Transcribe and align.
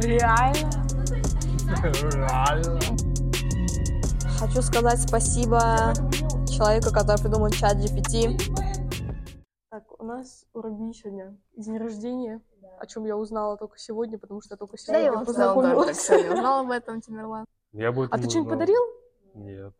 Реально? 0.00 0.70
Реально. 2.12 2.80
Хочу 4.38 4.62
сказать 4.62 5.00
спасибо 5.00 5.92
человеку, 6.46 6.92
который 6.92 7.20
придумал 7.22 7.50
чат 7.50 7.76
GPT. 7.76 8.38
Так, 9.70 9.84
у 10.00 10.04
нас 10.04 10.44
у 10.54 10.60
Раби 10.60 10.92
сегодня 10.92 11.36
день 11.56 11.78
рождения, 11.78 12.40
о 12.78 12.86
чем 12.86 13.04
я 13.06 13.16
узнала 13.16 13.56
только 13.56 13.78
сегодня, 13.78 14.18
потому 14.18 14.40
что 14.42 14.54
я 14.54 14.58
только 14.58 14.76
Да, 14.86 14.98
я 14.98 15.06
сегодня 15.06 15.24
тоже, 15.24 15.38
так 15.38 15.54
познакомилась. 15.54 16.00
сегодня 16.00 16.32
узнала 16.34 16.60
об 16.60 16.70
этом, 16.70 17.00
Тимирлан. 17.00 17.44
Я 17.72 17.92
бы 17.92 18.06
А 18.10 18.18
ты 18.18 18.28
что-нибудь 18.30 18.52
подарил? 18.52 18.82
Нет. 19.34 19.72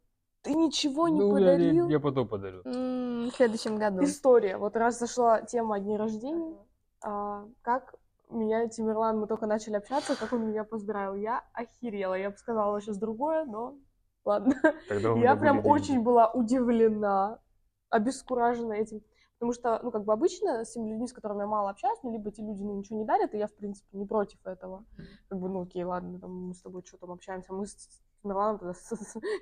Ты 0.42 0.54
ничего 0.54 1.08
не 1.08 1.18
Ну, 1.20 1.36
я, 1.38 1.44
я, 1.52 1.56
подарил? 1.56 1.88
я 1.88 2.00
потом 2.00 2.28
подарю. 2.28 2.62
М, 2.64 3.30
В 3.30 3.36
следующем 3.36 3.76
году. 3.78 4.04
История. 4.04 4.56
Вот 4.58 4.76
раз 4.76 4.98
зашла 4.98 5.42
тема 5.42 5.80
дней 5.80 5.96
рождения, 5.96 6.56
а, 7.02 7.44
как 7.62 7.94
меня 8.30 8.68
Тимирлан, 8.68 9.18
мы 9.18 9.26
только 9.26 9.46
начали 9.46 9.76
общаться, 9.76 10.16
как 10.16 10.32
он 10.32 10.48
меня 10.48 10.64
поздравил. 10.64 11.14
Я 11.14 11.44
охерела. 11.52 12.14
Я 12.14 12.30
бы 12.30 12.36
сказала 12.36 12.80
сейчас 12.80 12.98
другое, 12.98 13.44
но 13.44 13.78
ладно. 14.24 14.54
Я 14.90 15.36
прям 15.36 15.56
деньги. 15.56 15.68
очень 15.68 16.02
была 16.02 16.30
удивлена, 16.30 17.40
обескуражена 17.90 18.74
этим. 18.74 19.02
Потому 19.38 19.52
что, 19.52 19.80
ну, 19.82 19.90
как 19.90 20.04
бы 20.04 20.12
обычно 20.14 20.64
с 20.64 20.72
теми 20.72 20.90
людьми, 20.90 21.06
с 21.06 21.12
которыми 21.12 21.40
я 21.40 21.46
мало 21.46 21.68
общаюсь, 21.68 21.98
мне 22.02 22.16
либо 22.16 22.30
эти 22.30 22.40
люди 22.40 22.62
ну, 22.62 22.78
ничего 22.78 22.98
не 22.98 23.04
дарят, 23.04 23.34
и 23.34 23.38
я, 23.38 23.46
в 23.46 23.54
принципе, 23.54 23.98
не 23.98 24.06
против 24.06 24.44
этого. 24.46 24.86
Как 25.28 25.38
бы, 25.38 25.50
ну, 25.50 25.62
окей, 25.62 25.84
ладно, 25.84 26.18
там, 26.18 26.48
мы 26.48 26.54
с 26.54 26.62
тобой 26.62 26.82
что 26.86 26.96
там 26.96 27.10
общаемся. 27.12 27.52
Мы 27.52 27.66
с 27.66 28.02
Миланом 28.24 28.58
тогда 28.58 28.74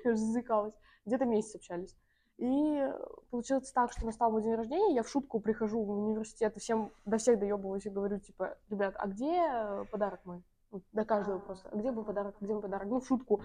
я 0.03 0.11
уже 0.11 0.19
зазыкалась. 0.19 0.73
Где-то 1.05 1.25
месяц 1.25 1.55
общались. 1.55 1.95
И 2.37 2.91
получилось 3.29 3.71
так, 3.71 3.91
что 3.93 4.05
настал 4.05 4.31
мой 4.31 4.43
день 4.43 4.55
рождения, 4.55 4.93
я 4.93 5.03
в 5.03 5.09
шутку 5.09 5.39
прихожу 5.39 5.81
в 5.81 5.89
университет 5.89 6.55
и 6.57 6.59
всем, 6.59 6.91
до 7.05 7.17
всех 7.17 7.39
доебываюсь 7.39 7.85
и 7.85 7.89
говорю, 7.89 8.19
типа, 8.19 8.57
ребят, 8.69 8.93
а 8.97 9.07
где 9.07 9.41
э, 9.41 9.85
подарок 9.89 10.19
мой? 10.25 10.43
До 10.91 11.05
каждого 11.05 11.39
просто. 11.39 11.69
А 11.69 11.75
где 11.77 11.91
мой 11.91 12.03
подарок? 12.03 12.35
Где 12.41 12.53
мой 12.53 12.61
подарок? 12.61 12.87
Ну, 12.87 12.99
в 12.99 13.07
шутку. 13.07 13.41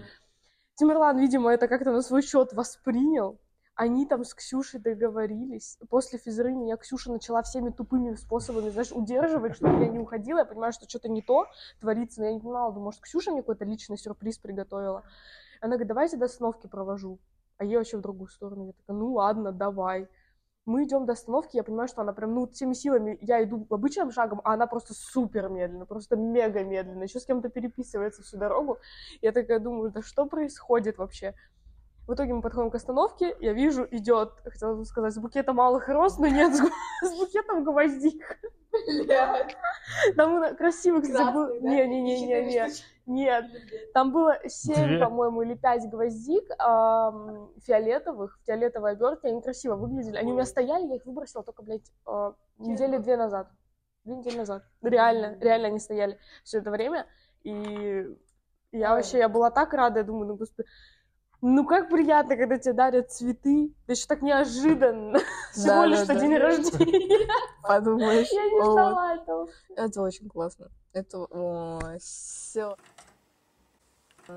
Тимирлан, 0.74 1.18
видимо, 1.18 1.50
это 1.50 1.68
как-то 1.68 1.92
на 1.92 2.02
свой 2.02 2.22
счет 2.22 2.52
воспринял. 2.52 3.38
Они 3.76 4.06
там 4.06 4.24
с 4.24 4.34
Ксюшей 4.34 4.80
договорились. 4.80 5.78
После 5.88 6.18
физры 6.18 6.52
меня 6.52 6.76
Ксюша 6.76 7.12
начала 7.12 7.42
всеми 7.42 7.70
тупыми 7.70 8.14
способами, 8.14 8.70
знаешь, 8.70 8.90
удерживать, 8.90 9.54
чтобы 9.54 9.84
я 9.84 9.88
не 9.88 10.00
уходила. 10.00 10.38
Я 10.38 10.44
понимаю, 10.44 10.72
что 10.72 10.88
что-то 10.88 11.08
не 11.08 11.22
то 11.22 11.46
творится, 11.80 12.20
но 12.20 12.26
я 12.26 12.34
не 12.34 12.40
понимала, 12.40 12.72
думаю, 12.72 12.86
может, 12.86 13.00
Ксюша 13.00 13.30
мне 13.30 13.42
какой-то 13.42 13.64
личный 13.64 13.96
сюрприз 13.96 14.38
приготовила. 14.38 15.04
Она 15.60 15.72
говорит, 15.72 15.88
давайте 15.88 16.16
до 16.16 16.24
остановки 16.26 16.66
провожу. 16.66 17.20
А 17.60 17.64
я 17.64 17.76
вообще 17.76 17.98
в 17.98 18.00
другую 18.00 18.28
сторону. 18.28 18.68
Я 18.68 18.72
такая, 18.72 18.96
ну 18.96 19.12
ладно, 19.12 19.52
давай. 19.52 20.08
Мы 20.64 20.84
идем 20.84 21.04
до 21.04 21.12
остановки, 21.12 21.56
я 21.56 21.62
понимаю, 21.62 21.88
что 21.88 22.00
она 22.00 22.14
прям, 22.14 22.34
ну, 22.34 22.46
всеми 22.46 22.72
силами, 22.72 23.18
я 23.20 23.42
иду 23.44 23.66
обычным 23.68 24.10
шагом, 24.10 24.40
а 24.44 24.54
она 24.54 24.66
просто 24.66 24.94
супер 24.94 25.50
медленно, 25.50 25.84
просто 25.84 26.16
мега 26.16 26.64
медленно, 26.64 27.02
еще 27.02 27.20
с 27.20 27.26
кем-то 27.26 27.50
переписывается 27.50 28.22
всю 28.22 28.38
дорогу. 28.38 28.78
Я 29.20 29.32
такая 29.32 29.58
думаю, 29.58 29.90
да 29.90 30.00
что 30.00 30.24
происходит 30.24 30.96
вообще? 30.96 31.34
В 32.08 32.14
итоге 32.14 32.32
мы 32.32 32.40
подходим 32.40 32.70
к 32.70 32.74
остановке, 32.74 33.36
я 33.40 33.52
вижу, 33.52 33.86
идет, 33.90 34.32
хотела 34.42 34.74
бы 34.74 34.86
сказать, 34.86 35.12
с 35.12 35.18
букетом 35.18 35.56
малых 35.56 35.86
роз, 35.88 36.18
но 36.18 36.28
нет, 36.28 36.54
с, 36.54 36.60
букетом 37.18 37.62
гвоздик. 37.62 38.38
Там 40.16 40.56
красиво, 40.56 41.00
кстати, 41.02 41.34
был. 41.34 41.60
Не-не-не-не-не. 41.60 42.68
Нет, 43.10 43.46
там 43.92 44.12
было 44.12 44.38
семь, 44.46 44.86
Две? 44.86 45.00
по-моему, 45.00 45.42
или 45.42 45.54
пять 45.54 45.88
гвоздик 45.90 46.48
ам, 46.58 47.50
фиолетовых, 47.66 48.38
в 48.38 48.46
фиолетовой 48.46 48.92
обертке, 48.92 49.28
они 49.28 49.42
красиво 49.42 49.74
выглядели. 49.74 50.16
Они 50.16 50.30
у 50.30 50.34
меня 50.34 50.46
стояли, 50.46 50.86
я 50.86 50.94
их 50.94 51.04
выбросила 51.06 51.42
только, 51.42 51.62
блядь, 51.62 51.90
а, 52.06 52.34
недели 52.58 52.98
две 52.98 53.16
назад. 53.16 53.48
Две 54.04 54.14
недели 54.14 54.36
назад. 54.36 54.62
Реально, 54.80 55.36
реально 55.40 55.68
они 55.68 55.80
стояли 55.80 56.20
все 56.44 56.58
это 56.58 56.70
время. 56.70 57.06
И 57.42 58.06
я 58.70 58.94
вообще, 58.94 59.18
я 59.18 59.28
была 59.28 59.50
так 59.50 59.74
рада, 59.74 60.00
я 60.00 60.04
думаю, 60.04 60.28
ну, 60.28 60.36
господи, 60.36 60.68
ну 61.42 61.64
как 61.64 61.88
приятно, 61.88 62.36
когда 62.36 62.58
тебе 62.58 62.74
дарят 62.74 63.10
цветы, 63.10 63.74
да 63.86 63.94
еще 63.94 64.06
так 64.06 64.20
неожиданно, 64.20 65.18
всего 65.52 65.84
лишь 65.84 66.06
да. 66.06 66.14
день 66.14 66.36
рождения. 66.36 67.28
Подумаешь. 67.62 68.30
Я 68.30 68.44
не 68.44 68.60
ждала 68.60 69.14
этого. 69.14 69.48
Это 69.74 70.02
очень 70.02 70.28
классно. 70.28 70.68
Это 70.92 71.26
все. 71.98 72.76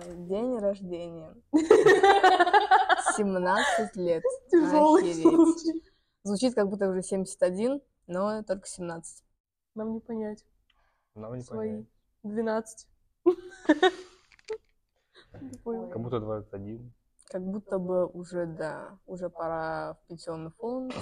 День 0.01 0.57
рождения. 0.59 1.35
17 3.15 3.95
лет. 3.97 4.23
Тяжелый 4.49 5.03
Охереть. 5.03 5.21
случай. 5.21 5.83
Звучит 6.23 6.55
как 6.55 6.69
будто 6.69 6.89
уже 6.89 7.01
71, 7.01 7.81
но 8.07 8.43
только 8.43 8.67
17. 8.67 9.23
Нам 9.75 9.93
не 9.93 9.99
понять. 9.99 10.45
Нам 11.15 11.35
не 11.35 11.41
Свои. 11.41 11.69
понять. 11.69 11.85
12. 12.23 12.87
Не 15.41 15.57
понял. 15.57 15.89
Кому-то 15.89 16.19
21. 16.19 16.93
Как 17.25 17.41
будто 17.41 17.79
бы 17.79 18.05
уже, 18.05 18.45
да, 18.45 18.97
уже 19.05 19.29
пора 19.29 19.95
в 19.95 20.07
пенсионный 20.07 20.51
фонд. 20.51 20.93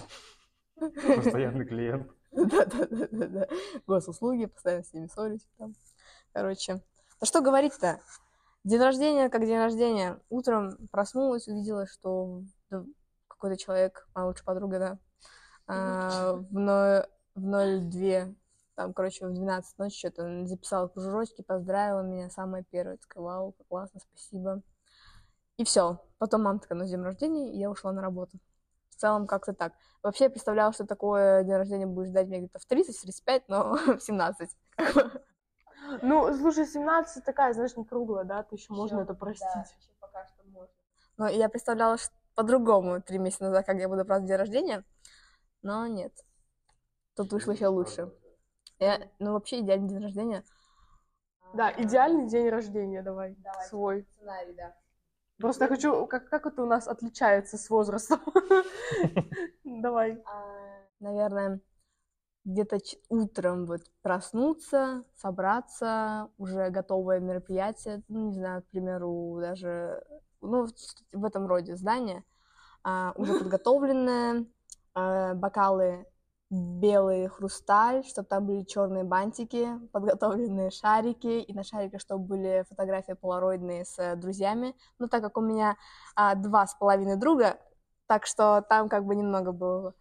Постоянный 0.76 1.66
клиент. 1.66 2.10
Да-да-да-да. 2.32 3.48
Госуслуги, 3.86 4.46
постоянно 4.46 4.84
с 4.84 4.94
ними 4.94 5.08
ссорюсь 5.08 5.46
там. 5.58 5.74
Короче, 6.32 6.82
да 7.20 7.26
что 7.26 7.42
говорить-то? 7.42 8.00
День 8.64 8.80
рождения, 8.80 9.30
как 9.30 9.46
день 9.46 9.58
рождения. 9.58 10.20
Утром 10.30 10.78
проснулась, 10.92 11.48
увидела, 11.48 11.88
что 11.88 12.44
какой-то 13.28 13.58
человек, 13.58 14.08
моя 14.14 14.28
лучшая 14.28 14.46
подруга, 14.46 14.80
да, 14.80 15.00
а, 15.66 16.34
в, 16.36 16.54
но- 16.54 17.06
в 17.34 17.42
02, 17.42 18.36
там, 18.76 18.94
короче, 18.94 19.26
в 19.26 19.34
12 19.34 19.80
ночи 19.80 19.98
что-то 19.98 20.46
записала 20.46 20.88
кружочки, 20.88 21.42
поздравила 21.42 22.02
меня, 22.02 22.30
самая 22.30 22.64
первая, 22.70 22.98
такая, 22.98 23.24
вау, 23.24 23.56
классно, 23.68 24.00
спасибо. 24.00 24.62
И 25.58 25.64
все. 25.64 26.00
Потом 26.20 26.44
мама 26.44 26.60
такая, 26.60 26.78
ну, 26.78 26.86
с 26.86 26.94
рождения, 26.94 27.54
и 27.54 27.58
я 27.58 27.70
ушла 27.70 27.92
на 27.92 28.02
работу. 28.02 28.38
В 28.90 28.96
целом, 28.96 29.26
как-то 29.26 29.54
так. 29.54 29.74
Вообще, 30.04 30.26
я 30.26 30.30
представляла, 30.30 30.72
что 30.72 30.86
такое 30.86 31.44
день 31.44 31.56
рождения 31.56 31.88
будешь 31.88 32.10
ждать 32.10 32.28
мне 32.28 32.40
где-то 32.40 32.60
в 32.60 32.68
30-35, 32.72 33.44
но 33.48 33.76
в 33.98 34.00
17. 34.00 34.50
Ну, 36.02 36.34
слушай, 36.34 36.66
17 36.66 37.24
такая, 37.24 37.54
знаешь, 37.54 37.76
не 37.76 37.86
круглая, 37.86 38.24
да, 38.24 38.44
то 38.44 38.56
еще 38.56 38.74
можно 38.74 39.02
это 39.02 39.14
простить. 39.14 39.76
пока 40.00 40.26
что 40.26 40.44
можно. 40.46 40.70
Но 41.18 41.28
я 41.28 41.50
представляла 41.50 41.98
что 41.98 42.14
по-другому 42.36 43.02
три 43.02 43.18
месяца 43.18 43.44
назад, 43.44 43.66
как 43.66 43.78
я 43.78 43.90
буду 43.90 44.06
праздновать 44.06 44.28
день 44.28 44.38
рождения, 44.38 44.84
но 45.62 45.86
нет. 45.88 46.14
Тут 47.16 47.32
вышло 47.34 47.52
еще 47.52 47.68
лучше. 47.68 48.12
Я, 48.80 49.10
ну, 49.20 49.34
вообще, 49.34 49.60
идеальный 49.60 49.90
день 49.90 50.02
рождения. 50.02 50.44
Да, 51.54 51.72
идеальный 51.78 52.28
день 52.28 52.50
рождения 52.50 53.02
давай, 53.02 53.38
свой. 53.68 54.08
Сценарий, 54.16 54.54
да. 54.54 54.76
Просто 55.38 55.66
я 55.66 55.68
хочу, 55.68 56.08
как, 56.08 56.30
как 56.30 56.46
это 56.46 56.64
у 56.64 56.66
нас 56.66 56.88
отличается 56.88 57.58
с 57.58 57.70
возрастом? 57.70 58.22
Давай. 59.64 60.24
Наверное, 61.00 61.60
где-то 62.44 62.78
утром 63.10 63.66
вот 63.66 63.82
проснуться, 64.02 65.04
собраться, 65.16 66.30
уже 66.38 66.70
готовое 66.70 67.20
мероприятие, 67.20 68.04
ну, 68.08 68.30
не 68.30 68.34
знаю, 68.34 68.64
к 68.64 68.66
примеру, 68.68 69.38
даже, 69.40 70.04
ну, 70.42 70.68
в, 71.14 71.26
этом 71.26 71.48
роде 71.48 71.76
здание, 71.76 72.24
а, 72.84 73.14
уже 73.16 73.34
подготовленное, 73.40 74.46
а, 74.96 75.36
бокалы 75.36 76.06
белый 76.50 77.28
хрусталь, 77.30 78.04
чтобы 78.04 78.28
там 78.28 78.46
были 78.46 78.64
черные 78.64 79.04
бантики, 79.04 79.70
подготовленные 79.94 80.72
шарики, 80.72 81.42
и 81.42 81.54
на 81.54 81.64
шариках, 81.64 82.02
чтобы 82.02 82.26
были 82.26 82.66
фотографии 82.68 83.14
полароидные 83.14 83.86
с 83.86 84.16
друзьями. 84.16 84.76
Ну, 85.00 85.08
так 85.08 85.22
как 85.22 85.38
у 85.38 85.42
меня 85.42 85.78
а, 86.16 86.36
два 86.36 86.68
с 86.68 86.74
половиной 86.76 87.18
друга, 87.18 87.58
так 88.08 88.26
что 88.26 88.66
там 88.68 88.90
как 88.90 89.06
бы 89.06 89.16
немного 89.16 89.52
было. 89.52 89.94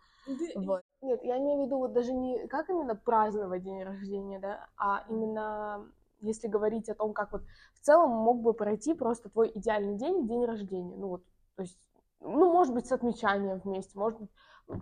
Вот. 0.57 0.83
Нет, 1.03 1.25
я 1.25 1.38
имею 1.38 1.62
в 1.62 1.66
виду 1.66 1.78
вот 1.78 1.93
даже 1.93 2.12
не 2.12 2.47
как 2.48 2.69
именно 2.69 2.95
праздновать 2.95 3.63
день 3.63 3.83
рождения, 3.83 4.39
да, 4.39 4.69
а 4.77 5.04
именно 5.09 5.91
если 6.21 6.48
говорить 6.48 6.89
о 6.89 6.95
том, 6.95 7.13
как 7.13 7.33
вот 7.33 7.42
в 7.75 7.80
целом 7.80 8.10
мог 8.10 8.42
бы 8.42 8.53
пройти 8.53 8.95
просто 8.95 9.30
твой 9.30 9.51
идеальный 9.54 9.97
день, 9.97 10.27
день 10.27 10.45
рождения. 10.45 10.97
Ну 10.97 11.09
вот, 11.09 11.25
то 11.57 11.63
есть, 11.63 11.78
ну, 12.21 12.53
может 12.53 12.75
быть, 12.75 12.86
с 12.86 12.92
отмечанием 12.92 13.60
вместе, 13.60 13.98
может 13.98 14.21
быть, 14.21 14.30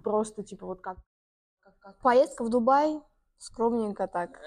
просто 0.03 0.43
типа 0.43 0.67
вот 0.67 0.81
как... 0.81 0.99
как, 1.61 1.79
как... 1.79 1.99
Поездка 1.99 2.45
в 2.45 2.51
Дубай, 2.51 3.01
скромненько 3.39 4.09
так. 4.09 4.41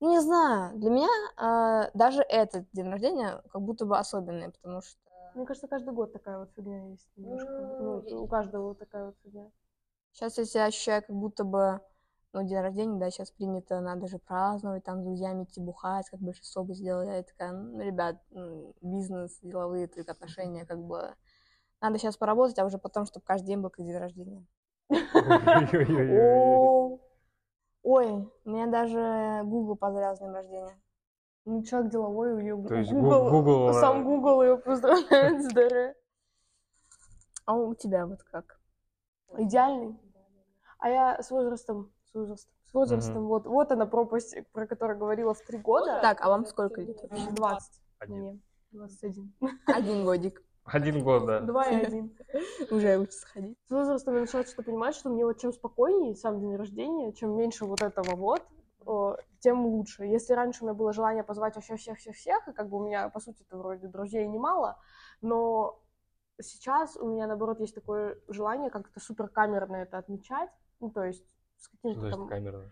Ну, 0.00 0.10
не 0.10 0.20
знаю, 0.20 0.78
для 0.78 0.90
меня 0.90 1.08
э, 1.36 1.90
даже 1.92 2.22
этот 2.22 2.66
день 2.72 2.88
рождения 2.88 3.42
как 3.52 3.60
будто 3.60 3.84
бы 3.84 3.98
особенный, 3.98 4.50
потому 4.50 4.80
что 4.80 4.98
Мне 5.34 5.44
кажется, 5.44 5.68
каждый 5.68 5.92
год 5.92 6.12
такая 6.12 6.38
вот 6.38 6.50
фигня 6.56 6.88
есть 6.88 7.08
немножко. 7.16 7.50
Ну, 7.50 8.02
Ну, 8.08 8.22
у 8.22 8.26
каждого 8.26 8.68
вот 8.68 8.78
такая 8.78 9.06
вот 9.06 9.16
фигня. 9.22 9.50
Сейчас 10.12 10.38
я 10.38 10.44
себя 10.44 10.64
ощущаю, 10.66 11.02
как 11.02 11.14
будто 11.16 11.44
бы, 11.44 11.80
ну, 12.32 12.42
день 12.46 12.60
рождения, 12.60 12.98
да, 12.98 13.10
сейчас 13.10 13.30
принято, 13.30 13.80
надо 13.80 14.06
же 14.06 14.18
праздновать, 14.18 14.84
там, 14.84 15.02
с 15.02 15.04
друзьями 15.04 15.44
идти 15.44 15.60
бухать, 15.60 16.08
как 16.10 16.20
большинство 16.20 16.64
бы 16.64 16.74
сделали. 16.74 17.16
Я 17.16 17.22
такая, 17.22 17.52
ну, 17.52 17.80
ребят, 17.80 18.16
бизнес, 18.80 19.38
деловые 19.42 19.88
только 19.88 20.12
отношения, 20.12 20.64
как 20.66 20.78
бы, 20.78 21.14
надо 21.80 21.98
сейчас 21.98 22.16
поработать, 22.16 22.58
а 22.58 22.64
уже 22.64 22.78
потом, 22.78 23.06
чтобы 23.06 23.24
каждый 23.24 23.46
день 23.46 23.60
был 23.60 23.70
как 23.70 23.84
день 23.84 23.96
рождения. 23.96 24.46
Ой, 27.82 28.30
меня 28.44 28.66
даже 28.66 29.42
Google 29.44 29.76
поздравил 29.76 30.14
с 30.14 30.18
днем 30.18 30.34
рождения. 30.34 30.80
Ну, 31.46 31.62
человек 31.64 31.90
деловой, 31.90 32.34
у 32.34 32.40
нее 32.40 32.54
Google, 32.54 33.30
Гу- 33.30 33.42
Google, 33.42 33.72
сам 33.80 34.00
э, 34.00 34.04
Google 34.04 34.42
ее 34.42 34.56
поздравляет 34.58 35.42
с 35.42 35.48
ДР. 35.48 35.94
А 37.46 37.54
у 37.54 37.74
тебя 37.74 38.06
вот 38.06 38.22
как? 38.22 38.59
Идеальный. 39.36 39.98
А 40.78 40.88
я 40.88 41.22
с 41.22 41.30
возрастом, 41.30 41.92
с 42.04 42.14
возрастом, 42.14 42.52
с 42.66 42.74
возрастом, 42.74 43.26
вот, 43.26 43.46
вот 43.46 43.70
она 43.70 43.86
пропасть, 43.86 44.36
про 44.52 44.66
которую 44.66 44.98
говорила 44.98 45.34
в 45.34 45.40
три 45.42 45.58
года. 45.58 45.98
Так, 46.00 46.20
а 46.20 46.28
вам 46.28 46.46
сколько 46.46 46.80
лет 46.80 46.98
вообще? 47.02 47.30
20. 47.30 47.82
Один. 47.98 48.16
Мне 48.16 48.40
21. 48.72 49.32
Один 49.66 50.04
годик. 50.04 50.42
Один 50.64 51.02
год, 51.02 51.26
да. 51.26 51.40
Два 51.40 51.64
и 51.66 51.74
один. 51.74 52.16
Уже 52.70 52.98
учится 52.98 53.26
ходить. 53.26 53.58
С 53.66 53.70
возрастом 53.70 54.14
я 54.14 54.20
начала 54.20 54.44
что-то 54.44 54.62
понимать, 54.62 54.94
что 54.94 55.10
мне 55.10 55.24
вот 55.24 55.38
чем 55.38 55.52
спокойнее 55.52 56.14
сам 56.14 56.40
день 56.40 56.54
рождения, 56.56 57.12
чем 57.12 57.36
меньше 57.36 57.64
вот 57.64 57.82
этого 57.82 58.14
вот, 58.14 58.46
тем 59.40 59.66
лучше. 59.66 60.04
Если 60.04 60.32
раньше 60.32 60.62
у 60.62 60.66
меня 60.66 60.74
было 60.74 60.92
желание 60.92 61.24
позвать 61.24 61.56
вообще 61.56 61.76
всех-всех-всех, 61.76 62.48
и 62.48 62.52
как 62.52 62.68
бы 62.68 62.78
у 62.78 62.86
меня, 62.86 63.08
по 63.08 63.20
сути, 63.20 63.42
это 63.42 63.56
вроде 63.56 63.88
друзей 63.88 64.26
немало, 64.26 64.78
но 65.20 65.80
сейчас 66.42 66.96
у 66.96 67.06
меня, 67.06 67.26
наоборот, 67.26 67.60
есть 67.60 67.74
такое 67.74 68.18
желание 68.28 68.70
как-то 68.70 69.00
суперкамерно 69.00 69.76
это 69.76 69.98
отмечать, 69.98 70.50
ну, 70.80 70.90
то 70.90 71.04
есть 71.04 71.24
с 71.58 71.68
каким-то 71.68 72.10
там... 72.10 72.28
камера? 72.28 72.70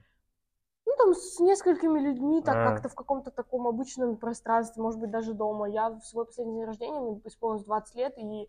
Ну, 0.86 0.92
там 0.96 1.14
с 1.14 1.38
несколькими 1.38 2.00
людьми, 2.00 2.42
так 2.42 2.56
А. 2.56 2.70
как-то 2.70 2.88
в 2.88 2.94
каком-то 2.94 3.30
таком 3.30 3.66
обычном 3.66 4.16
пространстве, 4.16 4.82
может 4.82 4.98
быть, 4.98 5.10
даже 5.10 5.34
дома. 5.34 5.68
Я 5.68 5.90
в 5.90 6.00
свой 6.00 6.24
последний 6.24 6.54
день 6.54 6.64
рождения, 6.64 7.00
мне 7.00 7.20
исполнилось 7.24 7.64
20 7.64 7.94
лет, 7.94 8.14
и 8.16 8.48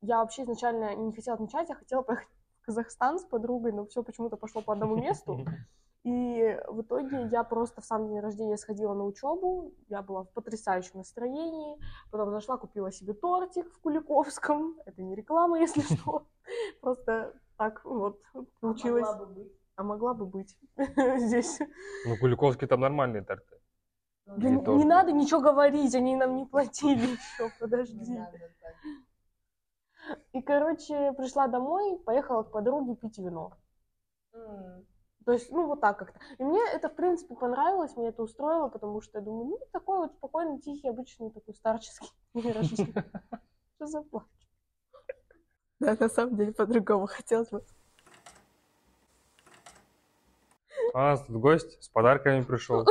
я 0.00 0.18
вообще 0.18 0.44
изначально 0.44 0.94
не 0.94 1.12
хотела 1.12 1.34
отмечать, 1.34 1.68
я 1.68 1.74
хотела 1.74 2.02
поехать 2.02 2.28
в 2.60 2.66
Казахстан 2.66 3.18
с 3.18 3.24
подругой, 3.24 3.72
но 3.72 3.86
все 3.86 4.04
почему-то 4.04 4.36
пошло 4.36 4.62
по 4.62 4.72
одному 4.72 4.96
месту. 5.02 5.44
И 6.04 6.58
в 6.68 6.82
итоге 6.82 7.28
я 7.30 7.42
просто 7.42 7.80
в 7.80 7.84
сам 7.84 8.08
день 8.08 8.20
рождения 8.20 8.56
сходила 8.56 8.94
на 8.94 9.04
учебу, 9.04 9.74
я 9.88 10.00
была 10.00 10.24
в 10.24 10.30
потрясающем 10.32 10.98
настроении, 10.98 11.78
потом 12.10 12.30
зашла, 12.30 12.56
купила 12.56 12.92
себе 12.92 13.14
тортик 13.14 13.70
в 13.72 13.80
Куликовском, 13.80 14.78
это 14.86 15.02
не 15.02 15.14
реклама, 15.14 15.58
если 15.58 15.80
что, 15.94 16.26
просто 16.80 17.34
так 17.56 17.84
вот 17.84 18.22
получилось. 18.60 19.08
А 19.76 19.84
могла 19.84 20.12
бы 20.12 20.26
быть 20.26 20.58
здесь. 20.76 21.60
Ну, 22.06 22.16
Куликовский 22.20 22.66
там 22.66 22.80
нормальные 22.80 23.22
торты. 23.22 23.58
Да 24.26 24.48
Или 24.48 24.56
не, 24.56 24.84
надо 24.84 25.12
ничего 25.12 25.40
говорить, 25.40 25.94
они 25.94 26.16
нам 26.16 26.36
не 26.36 26.46
платили 26.46 27.00
еще, 27.00 27.50
подожди. 27.60 28.20
И, 30.32 30.42
короче, 30.42 31.12
пришла 31.12 31.48
домой, 31.48 31.98
поехала 32.04 32.42
к 32.42 32.50
подруге 32.50 32.96
пить 32.96 33.18
вино. 33.18 33.56
То 35.24 35.32
есть, 35.32 35.50
ну, 35.50 35.66
вот 35.66 35.80
так 35.80 35.98
как-то. 35.98 36.18
И 36.38 36.42
мне 36.44 36.60
это, 36.72 36.88
в 36.88 36.94
принципе, 36.94 37.34
понравилось, 37.34 37.96
мне 37.96 38.08
это 38.08 38.22
устроило, 38.22 38.68
потому 38.68 39.00
что 39.02 39.18
я 39.18 39.24
думаю, 39.24 39.46
ну, 39.46 39.58
такой 39.72 39.98
вот 39.98 40.12
спокойный, 40.14 40.58
тихий, 40.60 40.88
обычный 40.88 41.30
такой 41.30 41.54
старческий 41.54 42.08
день 42.34 42.52
рождения. 42.52 43.04
Что 43.76 43.86
за 43.86 44.02
плач? 44.02 44.24
Да, 45.80 45.96
на 46.00 46.08
самом 46.08 46.36
деле 46.36 46.52
по-другому 46.52 47.06
хотелось 47.06 47.50
бы. 47.50 47.64
А 50.94 50.98
у 50.98 51.02
нас 51.02 51.26
тут 51.26 51.36
гость 51.36 51.82
с 51.82 51.88
подарками 51.88 52.42
пришел. 52.42 52.86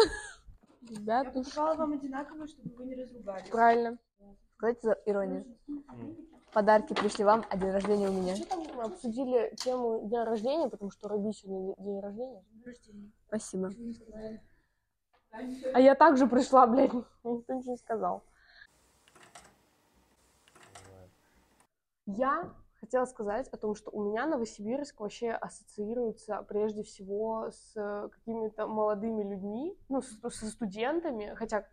Ребят, 0.90 1.36
Я 1.36 1.74
вам 1.76 1.94
одинаково, 1.94 2.48
чтобы 2.48 2.76
вы 2.76 2.86
не 2.86 2.96
разругались. 2.96 3.50
правильно. 3.50 3.98
Сказать 4.56 4.82
за 4.82 4.94
иронию. 5.06 5.46
Подарки 6.54 6.94
пришли 6.94 7.24
вам, 7.24 7.46
а 7.50 7.58
день 7.58 7.72
рождения 7.72 8.10
у 8.10 8.14
меня. 8.14 8.36
Что 8.36 8.50
там 8.50 8.64
мы 8.76 8.84
обсудили 8.84 9.54
тему 9.58 10.08
дня 10.08 10.26
рождения, 10.26 10.70
потому 10.70 10.92
что 10.92 11.08
Раби 11.08 11.32
сегодня 11.34 11.76
день 11.78 12.00
рождения. 12.00 12.44
Спасибо. 13.28 13.72
А 15.74 15.80
я 15.80 15.96
также 15.96 16.28
пришла, 16.28 16.66
блядь, 16.66 16.94
никто 16.94 17.54
ничего 17.54 17.72
не 17.74 17.78
сказал. 17.78 18.24
Я 22.06 22.54
хотела 22.80 23.06
сказать 23.06 23.50
о 23.50 23.58
том, 23.58 23.76
что 23.76 23.92
у 23.92 24.02
меня 24.02 24.26
Новосибирск 24.26 25.02
вообще 25.02 25.32
ассоциируется 25.32 26.42
прежде 26.48 26.84
всего 26.84 27.52
с 27.52 27.74
какими-то 28.14 28.68
молодыми 28.68 29.24
людьми, 29.24 29.78
ну, 29.90 30.02
со 30.02 30.30
студентами, 30.30 31.34
хотя 31.36 31.68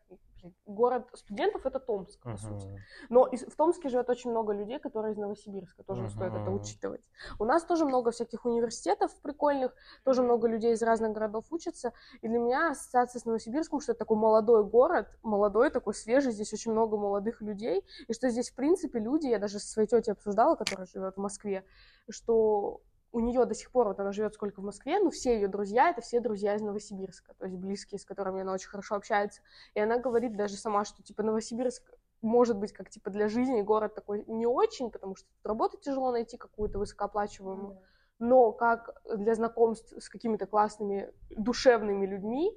город 0.67 1.08
студентов 1.14 1.67
это 1.67 1.79
Томск, 1.81 2.23
по 2.23 2.37
сути. 2.37 2.67
Мгм. 2.67 2.79
Но 3.08 3.26
из- 3.26 3.44
в 3.44 3.56
Томске 3.56 3.88
живет 3.88 4.11
очень 4.11 4.31
много 4.31 4.52
людей, 4.52 4.79
которые 4.79 5.12
из 5.12 5.19
Новосибирска, 5.19 5.82
тоже 5.85 6.08
стоит 6.11 6.32
это 6.35 6.50
учитывать. 6.50 7.00
У 7.38 7.44
нас 7.44 7.64
тоже 7.64 7.85
много 7.85 8.11
всяких 8.11 8.44
университетов 8.44 9.14
прикольных, 9.23 9.75
тоже 10.05 10.23
много 10.23 10.49
людей 10.49 10.73
из 10.73 10.82
разных 10.82 11.12
городов 11.12 11.44
учатся. 11.50 11.93
И 12.23 12.29
для 12.29 12.38
меня 12.38 12.70
ассоциация 12.70 13.20
с 13.20 13.25
Новосибирском, 13.25 13.81
что 13.81 13.93
это 13.93 14.00
такой 14.00 14.17
молодой 14.17 14.64
город, 14.64 15.08
молодой, 15.23 15.70
такой 15.70 15.94
свежий, 15.94 16.32
здесь 16.32 16.52
очень 16.52 16.73
много 16.73 16.96
молодых 16.96 17.41
людей, 17.41 17.85
и 18.08 18.12
что 18.12 18.29
здесь, 18.31 18.50
в 18.50 18.55
принципе, 18.55 18.99
люди, 18.99 19.26
я 19.26 19.38
даже 19.38 19.58
со 19.58 19.69
своей 19.69 19.88
тетей 19.88 20.12
обсуждала, 20.12 20.55
которая 20.56 20.87
живет 20.87 21.17
в 21.17 21.20
Москве, 21.20 21.64
что 22.11 22.81
у 23.14 23.20
нее 23.20 23.44
до 23.44 23.55
сих 23.55 23.70
пор, 23.70 23.87
вот 23.87 24.00
она 24.00 24.11
живет 24.11 24.34
сколько 24.34 24.61
в 24.61 24.64
Москве, 24.64 24.99
но 24.99 25.11
все 25.11 25.34
ее 25.37 25.46
друзья, 25.46 25.90
это 25.90 26.00
все 26.00 26.19
друзья 26.19 26.56
из 26.56 26.62
Новосибирска, 26.62 27.32
то 27.38 27.46
есть 27.46 27.56
близкие, 27.56 28.00
с 28.00 28.05
которыми 28.05 28.40
она 28.40 28.52
очень 28.52 28.69
хорошо 28.69 28.96
общается. 28.96 29.40
И 29.75 29.81
она 29.81 29.99
говорит 29.99 30.37
даже 30.37 30.56
сама, 30.56 30.84
что, 30.84 31.00
типа, 31.02 31.22
Новосибирск 31.22 31.94
может 32.22 32.56
быть 32.56 32.72
как, 32.72 32.90
типа, 32.90 33.11
для 33.11 33.28
жизни 33.28 33.62
город 33.62 33.94
такой 33.94 34.25
не 34.26 34.46
очень, 34.46 34.90
потому 34.90 35.14
что 35.14 35.28
тут 35.28 35.46
работу 35.46 35.78
тяжело 35.78 36.11
найти 36.11 36.37
какую-то 36.37 36.78
высокооплачиваемую, 36.81 37.78
но 38.19 38.50
как 38.50 39.00
для 39.17 39.34
знакомств 39.37 39.93
с 39.96 40.08
какими-то 40.08 40.46
классными 40.46 41.12
душевными 41.31 42.06
людьми, 42.06 42.52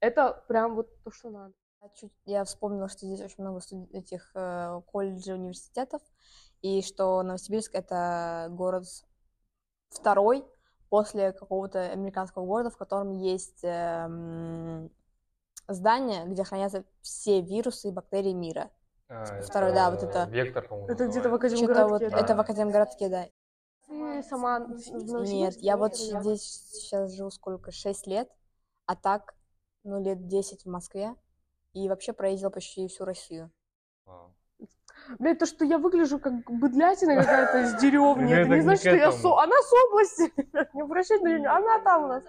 это 0.00 0.44
прям 0.48 0.74
вот 0.74 0.88
то, 1.04 1.12
что 1.12 1.30
надо. 1.30 1.54
Я 1.80 1.88
чуть- 1.90 2.12
Я 2.24 2.44
вспомнила, 2.44 2.88
что 2.88 3.06
здесь 3.06 3.20
очень 3.20 3.44
много 3.44 3.60
студ- 3.60 3.88
этих 3.92 4.32
э, 4.34 4.80
колледжей, 4.86 5.34
университетов, 5.34 6.02
и 6.60 6.82
что 6.82 7.22
Новосибирск— 7.22 7.72
это 7.74 8.48
город 8.50 8.84
второй 9.92 10.44
после 10.88 11.32
какого-то 11.32 11.90
американского 11.90 12.44
города, 12.44 12.70
в 12.70 12.76
котором 12.76 13.12
есть 13.12 13.60
эм, 13.62 14.90
здание, 15.68 16.26
где 16.26 16.44
хранятся 16.44 16.84
все 17.00 17.40
вирусы 17.40 17.88
и 17.88 17.92
бактерии 17.92 18.32
мира. 18.32 18.70
А, 19.08 19.40
Второй, 19.42 19.72
да, 19.72 19.90
вот 19.90 20.02
это- 20.02 20.24
Вектор, 20.30 20.66
по-моему. 20.66 20.88
Это 20.90 21.06
где-то 21.06 21.28
в. 21.28 21.36
Что-то 21.36 21.86
вот 21.86 22.02
Академгородке. 22.02 22.06
это 22.06 22.34
в 22.34 22.40
Академгородке, 22.40 23.08
да. 23.08 23.26
Ты 23.86 24.22
сама 24.22 24.60
Нет, 24.60 25.56
я 25.58 25.76
вот 25.76 25.96
здесь 25.96 26.42
сейчас 26.72 27.12
живу 27.12 27.30
сколько? 27.30 27.72
Шесть 27.72 28.06
лет, 28.06 28.30
а 28.86 28.96
так, 28.96 29.34
ну, 29.84 30.00
лет 30.02 30.26
десять 30.28 30.64
в 30.64 30.68
Москве. 30.68 31.14
И 31.74 31.88
вообще 31.88 32.12
проездила 32.12 32.50
почти 32.50 32.86
всю 32.88 33.04
Россию. 33.04 33.50
Вау. 34.04 34.34
Блядь, 35.18 35.38
то, 35.38 35.46
что 35.46 35.64
я 35.64 35.78
выгляжу 35.78 36.18
как 36.18 36.32
быдлятина 36.50 37.16
какая-то 37.16 37.60
из 37.62 37.74
деревни, 37.80 38.34
Ну, 38.34 38.40
это 38.40 38.48
не 38.48 38.60
значит, 38.60 38.80
что 38.80 38.96
я 38.96 39.12
со... 39.12 39.38
Она 39.38 39.56
с 39.56 39.72
области. 39.86 40.32
Не 40.74 40.82
обращайте 40.82 41.24
на 41.24 41.38
неё, 41.38 41.50
она 41.50 41.80
там 41.80 42.04
у 42.04 42.06
нас. 42.08 42.24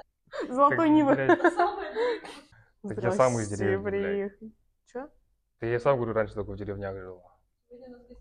Золотой 0.50 0.90
Нивы. 0.90 1.16
блядь, 1.16 1.40
Так 2.88 3.04
я 3.04 3.12
сам 3.12 3.34
из 3.40 3.48
деревни, 3.50 3.84
блядь. 3.84 4.40
Чё? 4.88 5.10
Ты 5.60 5.68
я 5.68 5.80
сам 5.80 5.98
говорю, 5.98 6.14
раньше 6.14 6.34
только 6.34 6.52
в 6.52 6.58
деревнях 6.58 6.96
жил. 6.98 7.22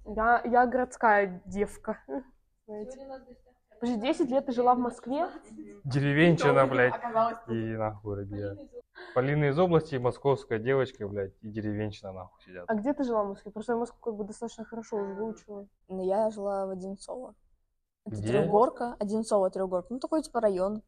Я, 0.07 0.43
я 0.45 0.67
городская 0.67 1.43
девка. 1.47 2.03
Подожди, 3.81 4.01
10 4.01 4.31
лет 4.31 4.47
ты 4.47 4.53
жила 4.53 4.75
в 4.75 4.79
Москве? 4.79 5.29
Деревенщина, 5.85 6.67
блядь. 6.67 6.95
И 7.49 7.77
нахуй, 7.77 8.21
ребят. 8.21 8.59
Полина 9.15 9.45
из 9.45 9.59
области, 9.59 9.97
московская 9.97 10.59
девочка, 10.59 11.07
блядь, 11.07 11.35
и 11.43 11.49
деревенщина 11.49 12.13
нахуй 12.13 12.43
сидят. 12.43 12.65
А 12.69 12.75
где 12.75 12.95
ты 12.95 13.05
жила 13.05 13.25
в 13.25 13.29
Москве? 13.29 13.53
Просто 13.53 13.73
я 13.73 13.79
Москву 13.79 13.99
как 14.01 14.15
бы 14.15 14.25
достаточно 14.25 14.65
хорошо 14.65 14.97
уже 14.97 15.13
выучила. 15.15 15.67
Но 15.89 16.03
я 16.03 16.31
жила 16.31 16.67
в 16.67 16.71
Одинцово. 16.71 17.35
Это 18.05 18.17
Где? 18.17 18.29
Трехгорка, 18.29 18.97
Одинцово, 18.99 19.51
Трехгорка. 19.51 19.93
Ну, 19.93 20.01
такой 20.01 20.23
типа 20.23 20.41
район. 20.41 20.83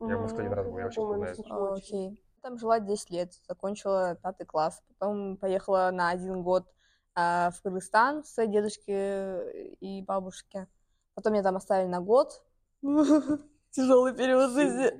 Я 0.00 0.16
в 0.16 0.22
Москве 0.22 0.40
один 0.40 0.52
раз 0.52 0.66
был, 0.66 0.78
я 0.78 0.84
вообще 0.84 1.00
помню, 1.00 1.24
не 1.24 1.52
очень. 1.52 2.06
Окей. 2.06 2.24
Там 2.40 2.58
жила 2.58 2.80
10 2.80 3.10
лет, 3.10 3.32
закончила 3.48 4.16
пятый 4.22 4.46
класс. 4.46 4.82
Потом 4.88 5.36
поехала 5.36 5.90
на 5.92 6.10
один 6.10 6.42
год 6.42 6.66
а, 7.14 7.50
в 7.50 7.60
Кыргызстан 7.62 8.24
с 8.24 8.46
дедушки 8.46 9.74
и 9.80 10.02
бабушки. 10.02 10.66
Потом 11.14 11.32
меня 11.32 11.42
там 11.42 11.56
оставили 11.56 11.88
на 11.88 12.00
год. 12.00 12.42
Тяжелый 13.78 14.12
период 14.12 14.50
жизни. 14.50 14.92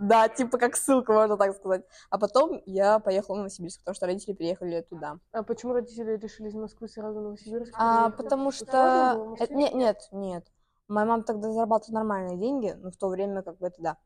Да, 0.00 0.26
типа 0.26 0.56
как 0.56 0.74
ссылка, 0.74 1.12
можно 1.12 1.36
так 1.36 1.54
сказать. 1.54 1.84
А 2.08 2.18
потом 2.18 2.62
я 2.64 2.98
поехала 2.98 3.34
в 3.34 3.38
Новосибирск, 3.38 3.80
потому 3.80 3.94
что 3.94 4.06
родители 4.06 4.32
переехали 4.32 4.80
туда. 4.80 5.18
А 5.32 5.42
почему 5.42 5.74
родители 5.74 6.16
решили 6.16 6.48
из 6.48 6.54
Москвы 6.54 6.88
сразу 6.88 7.20
в 7.20 7.22
Новосибирск? 7.22 7.74
А, 7.76 8.08
потому 8.08 8.50
что... 8.50 8.66
э, 8.66 9.28
Москве? 9.28 9.54
не- 9.54 9.72
нет, 9.74 10.08
нет. 10.12 10.46
Моя 10.88 11.06
мама 11.06 11.24
тогда 11.24 11.52
зарабатывала 11.52 11.98
нормальные 11.98 12.38
деньги, 12.38 12.74
но 12.78 12.90
в 12.90 12.96
то 12.96 13.08
время 13.08 13.42
как 13.42 13.58
бы 13.58 13.66
это 13.66 13.82
да. 13.82 13.96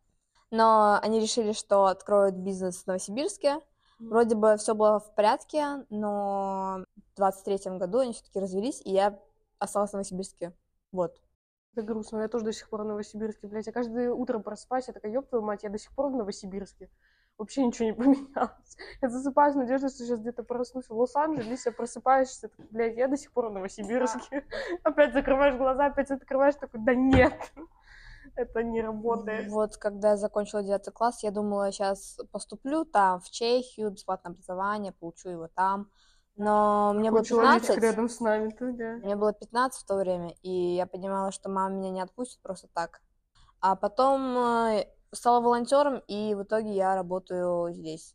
Но 0.50 0.99
они 1.00 1.21
решили, 1.21 1.52
что 1.52 1.87
откроют 1.87 2.35
бизнес 2.35 2.83
в 2.83 2.87
Новосибирске. 2.88 3.61
Вроде 4.00 4.35
бы 4.35 4.56
все 4.56 4.75
было 4.75 4.99
в 4.99 5.14
порядке, 5.14 5.87
но 5.88 6.85
в 7.12 7.16
23 7.16 7.78
году 7.78 8.00
они 8.00 8.12
все-таки 8.12 8.40
развелись, 8.40 8.83
и 8.85 8.90
я 8.90 9.18
осталась 9.61 9.90
в 9.90 9.92
Новосибирске. 9.95 10.52
Вот. 10.90 11.16
Это 11.76 11.85
грустно. 11.85 12.23
Я 12.23 12.28
тоже 12.28 12.47
до 12.47 12.52
сих 12.54 12.71
пор 12.71 12.83
в 12.83 12.87
Новосибирске, 12.87 13.47
блядь. 13.49 13.66
Я 13.66 13.73
каждое 13.73 14.11
утро 14.11 14.38
просыпаюсь, 14.38 14.88
я 14.88 14.95
такая, 14.95 15.12
ёб 15.12 15.28
твою 15.28 15.45
мать, 15.45 15.62
я 15.62 15.68
до 15.68 15.78
сих 15.78 15.92
пор 15.92 16.11
в 16.11 16.16
Новосибирске. 16.16 16.88
вообще 17.37 17.66
ничего 17.66 17.88
не 17.88 17.92
поменялось. 17.95 18.76
Я 19.02 19.11
засыпаю 19.11 19.52
с 19.52 19.56
надеждой, 19.56 19.90
что 19.90 19.99
сейчас 19.99 20.21
где-то 20.21 20.42
проснусь 20.42 20.88
в 20.88 20.99
Лос-Анджелесе, 20.99 21.73
просыпаешься, 21.73 22.49
такой, 22.49 22.64
блядь, 22.71 22.97
я 22.97 23.09
до 23.09 23.18
сих 23.18 23.30
пор 23.30 23.50
в 23.50 23.52
Новосибирске. 23.52 24.47
Опять 24.85 25.12
закрываешь 25.12 25.56
глаза, 25.56 25.87
опять 25.87 26.11
открываешь, 26.11 26.54
такой, 26.54 26.80
да 26.80 26.95
нет, 26.95 27.52
это 28.37 28.62
не 28.62 28.80
работает. 28.80 29.50
Вот 29.50 29.76
когда 29.76 30.12
я 30.12 30.16
закончила 30.16 30.62
девятый 30.62 30.95
класс, 30.95 31.23
я 31.23 31.30
думала, 31.30 31.73
сейчас 31.73 32.18
поступлю 32.33 32.87
там, 32.87 33.21
в 33.21 33.28
Чехию, 33.30 33.90
бесплатное 33.90 34.33
образование, 34.33 34.92
получу 34.92 35.28
его 35.28 35.49
там. 35.49 35.90
Но 36.37 36.93
мне 36.93 37.11
было 37.11 37.23
Какой 37.23 37.28
человечек 37.28 37.76
15, 37.76 37.83
рядом 37.83 38.09
с 38.11 38.21
нами, 38.21 38.55
да. 38.73 38.93
мне 39.05 39.16
было 39.16 39.33
15 39.33 39.81
в 39.83 39.87
то 39.87 39.97
время, 39.97 40.35
и 40.43 40.50
я 40.50 40.87
понимала, 40.87 41.33
что 41.33 41.49
мама 41.49 41.75
меня 41.75 41.90
не 41.90 42.00
отпустит 42.02 42.40
просто 42.43 42.69
так. 42.75 43.00
А 43.61 43.75
потом 43.75 44.37
э, 44.37 44.87
стала 45.12 45.40
волонтером, 45.40 46.02
и 46.07 46.35
в 46.35 46.43
итоге 46.43 46.75
я 46.75 46.95
работаю 46.95 47.73
здесь. 47.73 48.14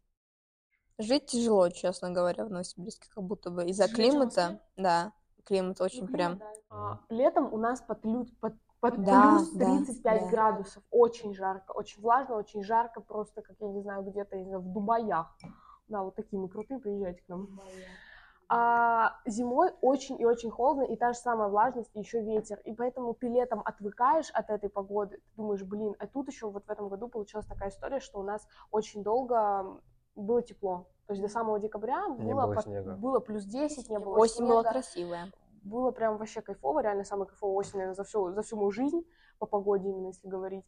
Жить 0.99 1.25
тяжело, 1.27 1.69
честно 1.69 2.11
говоря, 2.11 2.45
в 2.45 2.51
Новосибирске, 2.51 3.09
как 3.09 3.23
будто 3.23 3.49
бы 3.49 3.65
из-за 3.65 3.87
климата. 3.87 4.61
Да, 4.77 5.13
климат 5.45 5.81
очень 5.81 6.07
прям. 6.07 6.39
А, 6.69 6.99
Летом 7.09 7.51
у 7.51 7.57
нас 7.57 7.81
под, 7.81 8.05
лю- 8.05 8.27
под, 8.39 8.53
под 8.79 9.03
Да, 9.03 9.31
плюс 9.37 9.49
да, 9.53 9.77
35 9.77 10.21
да. 10.21 10.29
градусов. 10.29 10.83
Очень 10.91 11.33
жарко, 11.33 11.71
очень 11.71 12.01
влажно, 12.03 12.35
очень 12.35 12.63
жарко, 12.63 13.01
просто, 13.01 13.41
как 13.41 13.55
я 13.59 13.67
не 13.69 13.81
знаю, 13.81 14.03
где-то 14.03 14.37
в 14.37 14.73
Дубаях. 14.73 15.35
Да, 15.87 16.03
вот 16.03 16.15
такие 16.15 16.39
мы 16.39 16.47
крутые, 16.49 16.79
приезжайте 16.79 17.23
к 17.23 17.27
нам. 17.29 17.59
А 18.53 19.15
зимой 19.25 19.71
очень 19.79 20.19
и 20.19 20.25
очень 20.25 20.51
холодно, 20.51 20.83
и 20.83 20.97
та 20.97 21.13
же 21.13 21.19
самая 21.19 21.47
влажность, 21.47 21.89
и 21.93 21.99
еще 21.99 22.21
ветер. 22.21 22.59
И 22.65 22.73
поэтому 22.73 23.13
ты 23.13 23.29
летом 23.29 23.61
отвыкаешь 23.63 24.29
от 24.31 24.49
этой 24.49 24.69
погоды. 24.69 25.15
Ты 25.15 25.37
думаешь, 25.37 25.63
блин, 25.63 25.95
а 25.99 26.05
тут 26.05 26.27
еще 26.27 26.49
вот 26.49 26.65
в 26.65 26.69
этом 26.69 26.89
году 26.89 27.07
получилась 27.07 27.45
такая 27.45 27.69
история, 27.69 28.01
что 28.01 28.19
у 28.19 28.23
нас 28.23 28.45
очень 28.69 29.03
долго 29.03 29.79
было 30.15 30.41
тепло. 30.41 30.85
То 31.07 31.13
есть 31.13 31.21
до 31.21 31.29
самого 31.29 31.61
декабря 31.61 32.05
Не 32.17 32.33
было, 32.33 32.47
было 32.47 32.61
снега. 32.61 32.95
было 32.95 33.19
плюс 33.21 33.45
10, 33.45 33.89
не 33.89 33.99
было 33.99 34.17
Осень 34.17 34.45
была 34.45 34.63
снега 34.63 34.71
красивая. 34.71 35.31
было 35.63 35.91
прям 35.91 36.17
вообще 36.17 36.41
кайфово, 36.41 36.81
реально 36.81 37.05
самая 37.05 37.27
кайфовая 37.27 37.55
осень, 37.55 37.77
наверное, 37.77 37.95
за 37.95 38.03
всю, 38.03 38.33
за 38.33 38.41
всю 38.41 38.57
мою 38.57 38.71
жизнь 38.71 39.01
по 39.39 39.45
погоде, 39.45 39.87
именно 39.87 40.07
если 40.07 40.27
говорить. 40.27 40.65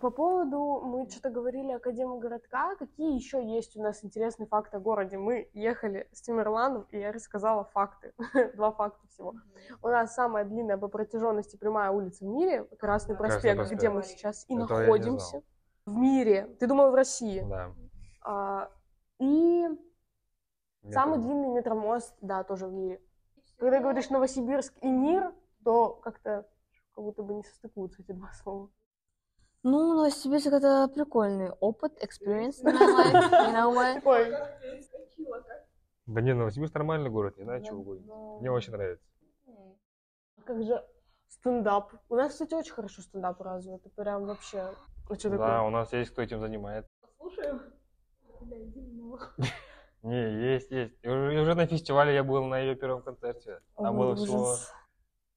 По 0.00 0.10
поводу, 0.10 0.80
мы 0.84 1.08
что-то 1.08 1.30
говорили 1.30 1.72
Академгородка, 1.72 2.76
какие 2.78 3.14
еще 3.14 3.42
есть 3.44 3.76
у 3.76 3.82
нас 3.82 4.04
интересные 4.04 4.46
факты 4.46 4.76
о 4.76 4.80
городе? 4.80 5.18
Мы 5.18 5.50
ехали 5.54 6.08
с 6.12 6.20
Тимирланом, 6.20 6.86
и 6.90 6.98
я 6.98 7.12
рассказала 7.12 7.64
факты, 7.64 8.12
два 8.54 8.72
факта 8.72 9.06
всего. 9.08 9.34
У 9.82 9.88
нас 9.88 10.14
самая 10.14 10.44
длинная 10.44 10.76
по 10.76 10.88
протяженности 10.88 11.56
прямая 11.56 11.90
улица 11.90 12.24
в 12.24 12.28
мире, 12.28 12.64
Красный 12.78 13.16
проспект, 13.16 13.56
проспект. 13.56 13.80
где 13.80 13.90
мы 13.90 14.02
сейчас 14.02 14.44
и 14.48 14.54
не 14.54 14.60
находимся. 14.60 15.42
В 15.86 15.96
мире, 15.96 16.54
ты 16.60 16.66
думал 16.66 16.90
в 16.90 16.94
России. 16.94 17.44
Да. 17.48 17.74
А, 18.22 18.70
и 19.18 19.66
Самый 20.90 21.18
Метро. 21.18 21.28
длинный 21.28 21.48
метромост, 21.48 22.14
да, 22.20 22.44
тоже 22.44 22.66
в 22.66 22.72
мире. 22.72 23.02
Когда 23.58 23.80
говоришь 23.80 24.10
Новосибирск 24.10 24.74
и 24.80 24.88
мир, 24.88 25.34
то 25.64 25.94
как-то 26.02 26.48
как 26.94 27.04
будто 27.04 27.22
бы 27.22 27.34
не 27.34 27.42
состыкуются 27.42 28.02
эти 28.02 28.12
два 28.12 28.30
слова. 28.32 28.70
Ну, 29.64 29.94
Новосибирск 29.94 30.46
это 30.46 30.88
прикольный 30.88 31.50
опыт, 31.60 31.92
experience 32.02 32.62
in 32.62 32.72
my 32.72 32.86
life, 32.96 33.30
you 33.30 33.52
know 33.52 33.74
what? 33.74 33.94
Такой, 33.94 34.30
Да 36.06 36.20
не, 36.20 36.32
Новосибирск 36.34 36.74
нормальный 36.74 37.10
город, 37.10 37.36
не 37.36 37.44
знаю, 37.44 37.62
чего 37.64 37.82
будет. 37.82 38.02
Мне 38.40 38.50
очень 38.50 38.72
нравится. 38.72 39.04
как 40.44 40.62
же 40.62 40.84
стендап. 41.28 41.92
У 42.08 42.14
нас, 42.14 42.32
кстати, 42.32 42.54
очень 42.54 42.72
хорошо 42.72 43.02
стендап 43.02 43.40
развит. 43.40 43.80
Это 43.84 43.90
прям 43.90 44.26
вообще... 44.26 44.74
Ну, 45.08 45.14
что 45.18 45.30
Да, 45.30 45.36
такое? 45.38 45.60
у 45.62 45.70
нас 45.70 45.92
есть 45.92 46.10
кто 46.10 46.22
этим 46.22 46.40
занимается. 46.40 46.90
Слушаю. 47.18 47.60
Не, 50.02 50.52
есть, 50.54 50.70
есть. 50.70 50.94
И 51.02 51.08
уже, 51.08 51.34
и 51.34 51.38
уже 51.38 51.54
на 51.54 51.66
фестивале 51.66 52.14
я 52.14 52.22
был 52.22 52.44
на 52.44 52.58
ее 52.60 52.76
первом 52.76 53.02
концерте. 53.02 53.60
Там 53.76 53.96
было 53.96 54.14
всего 54.14 54.54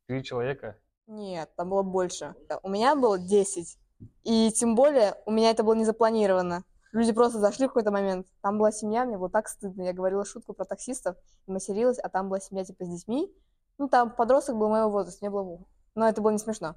три 0.07 0.23
человека. 0.23 0.77
Нет, 1.07 1.49
там 1.55 1.69
было 1.69 1.83
больше. 1.83 2.35
У 2.63 2.69
меня 2.69 2.95
было 2.95 3.17
10. 3.17 3.77
И 4.23 4.51
тем 4.51 4.75
более, 4.75 5.15
у 5.25 5.31
меня 5.31 5.49
это 5.51 5.63
было 5.63 5.73
не 5.73 5.85
запланировано. 5.85 6.63
Люди 6.91 7.13
просто 7.13 7.39
зашли 7.39 7.65
в 7.65 7.69
какой-то 7.69 7.91
момент. 7.91 8.27
Там 8.41 8.57
была 8.57 8.71
семья, 8.71 9.05
мне 9.05 9.17
было 9.17 9.29
так 9.29 9.47
стыдно. 9.47 9.83
Я 9.83 9.93
говорила 9.93 10.25
шутку 10.25 10.53
про 10.53 10.65
таксистов, 10.65 11.15
и 11.47 11.51
материлась, 11.51 11.99
а 11.99 12.09
там 12.09 12.27
была 12.27 12.39
семья 12.39 12.65
типа 12.65 12.83
с 12.85 12.89
детьми. 12.89 13.33
Ну, 13.77 13.87
там 13.87 14.11
подросток 14.11 14.57
был 14.57 14.69
моего 14.69 14.89
возраста, 14.89 15.19
мне 15.25 15.29
было... 15.31 15.59
Но 15.95 16.07
это 16.07 16.21
было 16.21 16.31
не 16.31 16.37
смешно. 16.37 16.75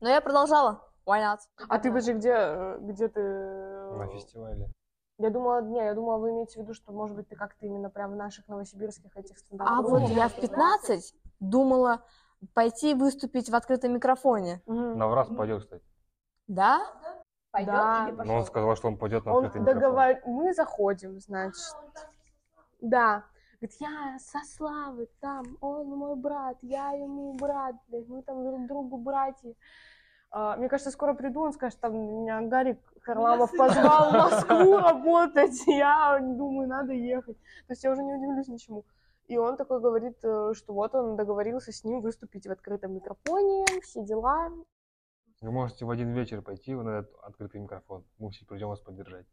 Но 0.00 0.08
я 0.08 0.20
продолжала. 0.20 0.80
Why 1.06 1.20
not? 1.20 1.38
А 1.68 1.78
ты, 1.78 1.90
подожди, 1.90 2.12
где, 2.14 2.32
э, 2.32 2.78
где 2.80 3.08
ты... 3.08 3.20
э, 3.20 3.96
На 3.96 4.08
фестивале. 4.08 4.70
Я 5.18 5.30
думала, 5.30 5.62
не, 5.62 5.78
я 5.78 5.94
думала, 5.94 6.18
вы 6.18 6.30
имеете 6.30 6.58
в 6.58 6.62
виду, 6.62 6.74
что, 6.74 6.92
может 6.92 7.14
быть, 7.14 7.28
ты 7.28 7.36
как-то 7.36 7.64
именно 7.66 7.88
прям 7.88 8.12
в 8.12 8.16
наших 8.16 8.48
новосибирских 8.48 9.16
этих 9.16 9.38
стендапах. 9.38 9.78
А 9.78 9.82
вот 9.82 10.02
я 10.10 10.28
в 10.28 10.34
15 10.34 11.14
думала 11.40 12.02
пойти 12.52 12.94
выступить 12.94 13.48
в 13.48 13.54
открытом 13.54 13.92
микрофоне. 13.92 14.60
Мгм. 14.66 14.98
Навраз 14.98 15.28
пойдет, 15.28 15.62
кстати. 15.62 15.84
Да? 16.46 16.80
Пойдет 17.50 17.74
Да. 17.74 18.06
или 18.08 18.14
Но 18.16 18.22
он 18.22 18.28
пошел? 18.28 18.46
сказал, 18.46 18.76
что 18.76 18.88
он 18.88 18.96
пойдет 18.96 19.24
на 19.24 19.32
Он 19.32 19.44
открытый 19.44 19.60
микрофон. 19.60 19.80
договор... 19.80 20.20
Мы 20.26 20.52
заходим, 20.54 21.20
значит. 21.20 21.76
Да. 22.80 23.24
Говорит, 23.60 23.76
я 23.80 24.18
со 24.18 24.40
Славы 24.44 25.08
там, 25.20 25.44
он 25.60 25.88
мой 25.88 26.16
брат, 26.16 26.58
я 26.62 26.90
ему 26.90 27.32
брат, 27.34 27.76
блядь, 27.88 28.08
мы 28.08 28.22
там 28.22 28.44
друг 28.44 28.66
другу 28.66 28.98
братья. 28.98 29.54
А, 30.30 30.56
мне 30.56 30.68
кажется, 30.68 30.90
скоро 30.90 31.14
приду, 31.14 31.42
он 31.42 31.52
скажет, 31.52 31.78
там 31.80 31.94
меня 31.96 32.42
Гарик 32.42 32.78
Харламов 33.02 33.56
позвал 33.56 34.10
в 34.10 34.12
Москву 34.12 34.76
работать, 34.78 35.62
я 35.66 36.18
думаю, 36.20 36.68
надо 36.68 36.92
ехать. 36.92 37.38
То 37.68 37.72
есть 37.72 37.84
я 37.84 37.92
уже 37.92 38.02
не 38.02 38.14
удивлюсь 38.14 38.48
ничему. 38.48 38.84
И 39.28 39.38
он 39.38 39.56
такой 39.56 39.80
говорит, 39.80 40.18
э, 40.22 40.52
что 40.54 40.74
вот 40.74 40.94
он 40.94 41.16
договорился 41.16 41.72
с 41.72 41.84
ним 41.84 42.00
выступить 42.00 42.46
в 42.46 42.50
открытом 42.50 42.94
микрофоне, 42.94 43.64
все 43.80 44.04
дела. 44.04 44.50
Вы 45.44 45.52
можете 45.52 45.84
в 45.84 45.90
один 45.90 46.14
вечер 46.14 46.40
пойти 46.40 46.74
на 46.74 47.00
этот 47.00 47.14
открытый 47.22 47.60
микрофон. 47.60 48.06
Мы 48.16 48.30
все 48.30 48.46
придем 48.46 48.68
вас 48.68 48.80
поддержать. 48.80 49.26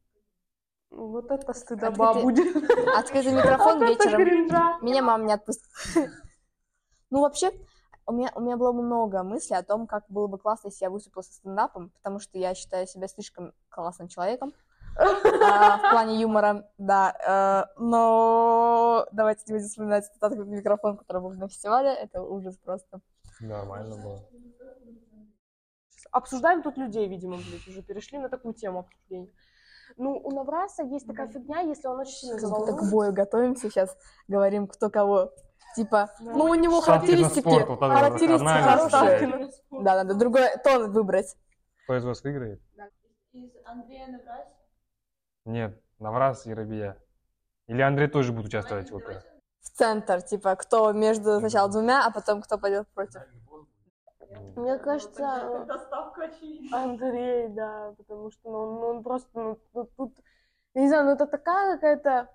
Вот 0.89 1.31
это 1.31 1.53
стыдоба 1.53 2.11
Открытый- 2.11 2.21
будет. 2.21 2.69
Открытый 2.97 3.31
микрофон 3.31 3.79
вечером. 3.79 4.83
Меня 4.85 5.03
мама 5.03 5.23
не 5.23 5.31
отпустит. 5.31 5.71
Ну, 7.11 7.21
вообще, 7.21 7.51
у 8.05 8.11
меня, 8.11 8.29
у 8.35 8.41
меня 8.41 8.57
было 8.57 8.73
много 8.73 9.23
мыслей 9.23 9.55
о 9.55 9.63
том, 9.63 9.87
как 9.87 10.03
было 10.09 10.27
бы 10.27 10.37
классно, 10.37 10.67
если 10.67 10.83
я 10.83 10.89
выступила 10.89 11.21
со 11.21 11.31
стендапом, 11.31 11.91
потому 11.91 12.19
что 12.19 12.37
я 12.37 12.55
считаю 12.55 12.87
себя 12.87 13.07
слишком 13.07 13.53
классным 13.69 14.09
человеком 14.09 14.53
а, 14.97 15.77
в 15.77 15.91
плане 15.91 16.19
юмора, 16.19 16.69
да. 16.77 17.67
э, 17.67 17.79
Но 17.81 19.07
давайте 19.13 19.43
не 19.47 19.53
будем 19.53 19.67
вспоминать 19.69 20.09
этот 20.09 20.23
открытый 20.23 20.57
микрофон, 20.57 20.97
который 20.97 21.21
был 21.21 21.31
на 21.31 21.47
фестивале. 21.47 21.93
Это 21.93 22.21
ужас 22.21 22.57
просто. 22.57 22.99
Нормально 23.39 23.95
было. 23.95 24.19
Обсуждаем 26.11 26.61
тут 26.61 26.77
людей, 26.77 27.07
видимо, 27.07 27.37
блядь, 27.37 27.67
уже 27.67 27.81
перешли 27.81 28.19
на 28.19 28.29
такую 28.29 28.53
тему 28.53 28.79
обсуждения. 28.79 29.29
Ну, 29.97 30.17
у 30.23 30.31
Навраса 30.31 30.83
есть 30.83 31.07
такая 31.07 31.27
фигня, 31.27 31.61
если 31.61 31.87
он 31.87 31.99
очень 31.99 32.13
сильно 32.13 32.39
Как 32.39 32.49
будто 32.49 32.61
к 32.61 32.65
заволнуется. 32.65 32.91
бою 32.95 33.13
готовимся 33.13 33.69
сейчас, 33.69 33.97
говорим, 34.27 34.67
кто 34.67 34.89
кого. 34.89 35.31
Типа, 35.75 36.09
Да. 36.19 36.31
ну, 36.33 36.45
у 36.45 36.55
него 36.55 36.81
Ставки 36.81 37.07
характеристики, 37.07 37.39
спорт, 37.39 37.67
вот 37.69 37.79
характеристики 37.79 38.61
хорошие. 38.61 39.49
Да, 39.71 39.95
надо 40.03 40.15
другой 40.15 40.47
тон 40.63 40.91
выбрать. 40.91 41.35
Кто 41.85 41.97
из 41.97 42.03
вас 42.05 42.23
выиграет? 42.23 42.61
Из 43.31 43.49
Андрея 43.65 44.07
Навраз. 44.07 44.47
Нет, 45.45 45.81
Навраз 45.99 46.45
и 46.45 46.53
Рабия. 46.53 46.97
Или 47.67 47.81
Андрей 47.81 48.07
тоже 48.09 48.33
будет 48.33 48.47
участвовать 48.47 48.91
в 48.91 48.95
ОК? 48.95 49.23
в 49.61 49.69
центр, 49.69 50.21
типа, 50.23 50.55
кто 50.55 50.91
между 50.91 51.37
сначала 51.39 51.69
двумя, 51.69 52.05
а 52.05 52.11
потом 52.11 52.41
кто 52.41 52.57
пойдет 52.57 52.87
против. 52.95 53.21
Мне 54.55 54.77
кажется, 54.77 55.65
Доставка 55.67 56.23
очевидно. 56.23 56.83
Андрей, 56.83 57.47
да, 57.49 57.93
потому 57.97 58.31
что 58.31 58.49
ну, 58.49 58.57
он, 58.57 58.73
ну, 58.79 58.87
он 58.87 59.03
просто, 59.03 59.29
ну, 59.33 59.59
ну, 59.73 59.89
тут, 59.97 60.17
я 60.73 60.81
не 60.81 60.87
знаю, 60.87 61.05
ну 61.05 61.11
это 61.11 61.27
такая 61.27 61.75
какая-то 61.75 62.29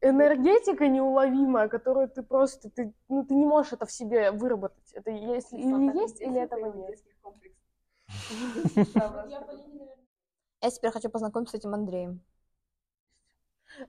энергетика 0.00 0.86
неуловимая, 0.88 1.68
которую 1.68 2.08
ты 2.08 2.22
просто, 2.22 2.70
ты, 2.70 2.94
ну, 3.08 3.24
ты 3.24 3.34
не 3.34 3.46
можешь 3.46 3.72
это 3.72 3.86
в 3.86 3.92
себе 3.92 4.30
выработать. 4.30 4.92
Это 4.92 5.10
если 5.10 5.56
или 5.56 5.98
есть, 5.98 6.20
или 6.20 6.40
этого 6.40 6.72
нет. 6.72 6.98
Я 10.60 10.70
теперь 10.70 10.90
хочу 10.90 11.08
познакомиться 11.08 11.56
с 11.56 11.60
этим 11.60 11.72
Андреем. 11.74 12.20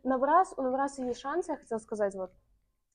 Навраз, 0.04 0.54
у 0.56 0.62
Навраса 0.62 1.04
есть 1.04 1.20
шанс, 1.20 1.48
я 1.48 1.58
хотела 1.58 1.80
сказать, 1.80 2.14
вот, 2.14 2.32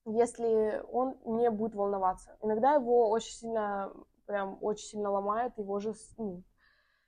если 0.05 0.83
он 0.91 1.17
не 1.25 1.51
будет 1.51 1.75
волноваться. 1.75 2.37
Иногда 2.43 2.75
его 2.75 3.09
очень 3.11 3.33
сильно, 3.33 3.93
прям 4.27 4.59
очень 4.61 4.87
сильно 4.87 5.11
ломает, 5.11 5.57
его 5.59 5.81
же, 5.81 5.95
ну, 6.19 6.43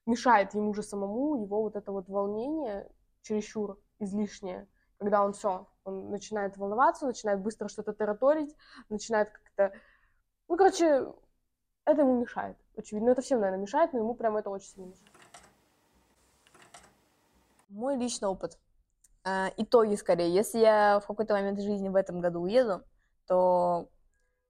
мешает 0.06 0.54
ему 0.54 0.72
же 0.72 0.82
самому, 0.82 1.42
его 1.42 1.62
вот 1.62 1.76
это 1.76 1.92
вот 1.92 2.08
волнение 2.08 2.90
чересчур 3.22 3.78
излишнее, 3.98 4.68
когда 4.98 5.24
он 5.24 5.32
все, 5.32 5.66
он 5.84 6.10
начинает 6.10 6.56
волноваться, 6.56 7.06
начинает 7.06 7.40
быстро 7.40 7.68
что-то 7.68 7.92
тараторить, 7.92 8.54
начинает 8.88 9.30
как-то, 9.30 9.72
ну, 10.48 10.56
короче, 10.56 11.12
это 11.84 12.00
ему 12.00 12.20
мешает, 12.20 12.56
очевидно, 12.76 13.10
это 13.10 13.22
всем, 13.22 13.40
наверное, 13.40 13.62
мешает, 13.62 13.92
но 13.92 13.98
ему 13.98 14.14
прям 14.14 14.36
это 14.36 14.50
очень 14.50 14.68
сильно 14.68 14.86
мешает. 14.86 15.10
Мой 17.68 17.96
личный 17.96 18.28
опыт. 18.28 18.58
А, 19.28 19.52
итоги 19.56 19.96
скорее. 19.96 20.32
Если 20.32 20.60
я 20.60 21.00
в 21.00 21.06
какой-то 21.08 21.34
момент 21.34 21.60
жизни 21.60 21.88
в 21.88 21.96
этом 21.96 22.20
году 22.20 22.42
уеду, 22.42 22.84
то 23.26 23.88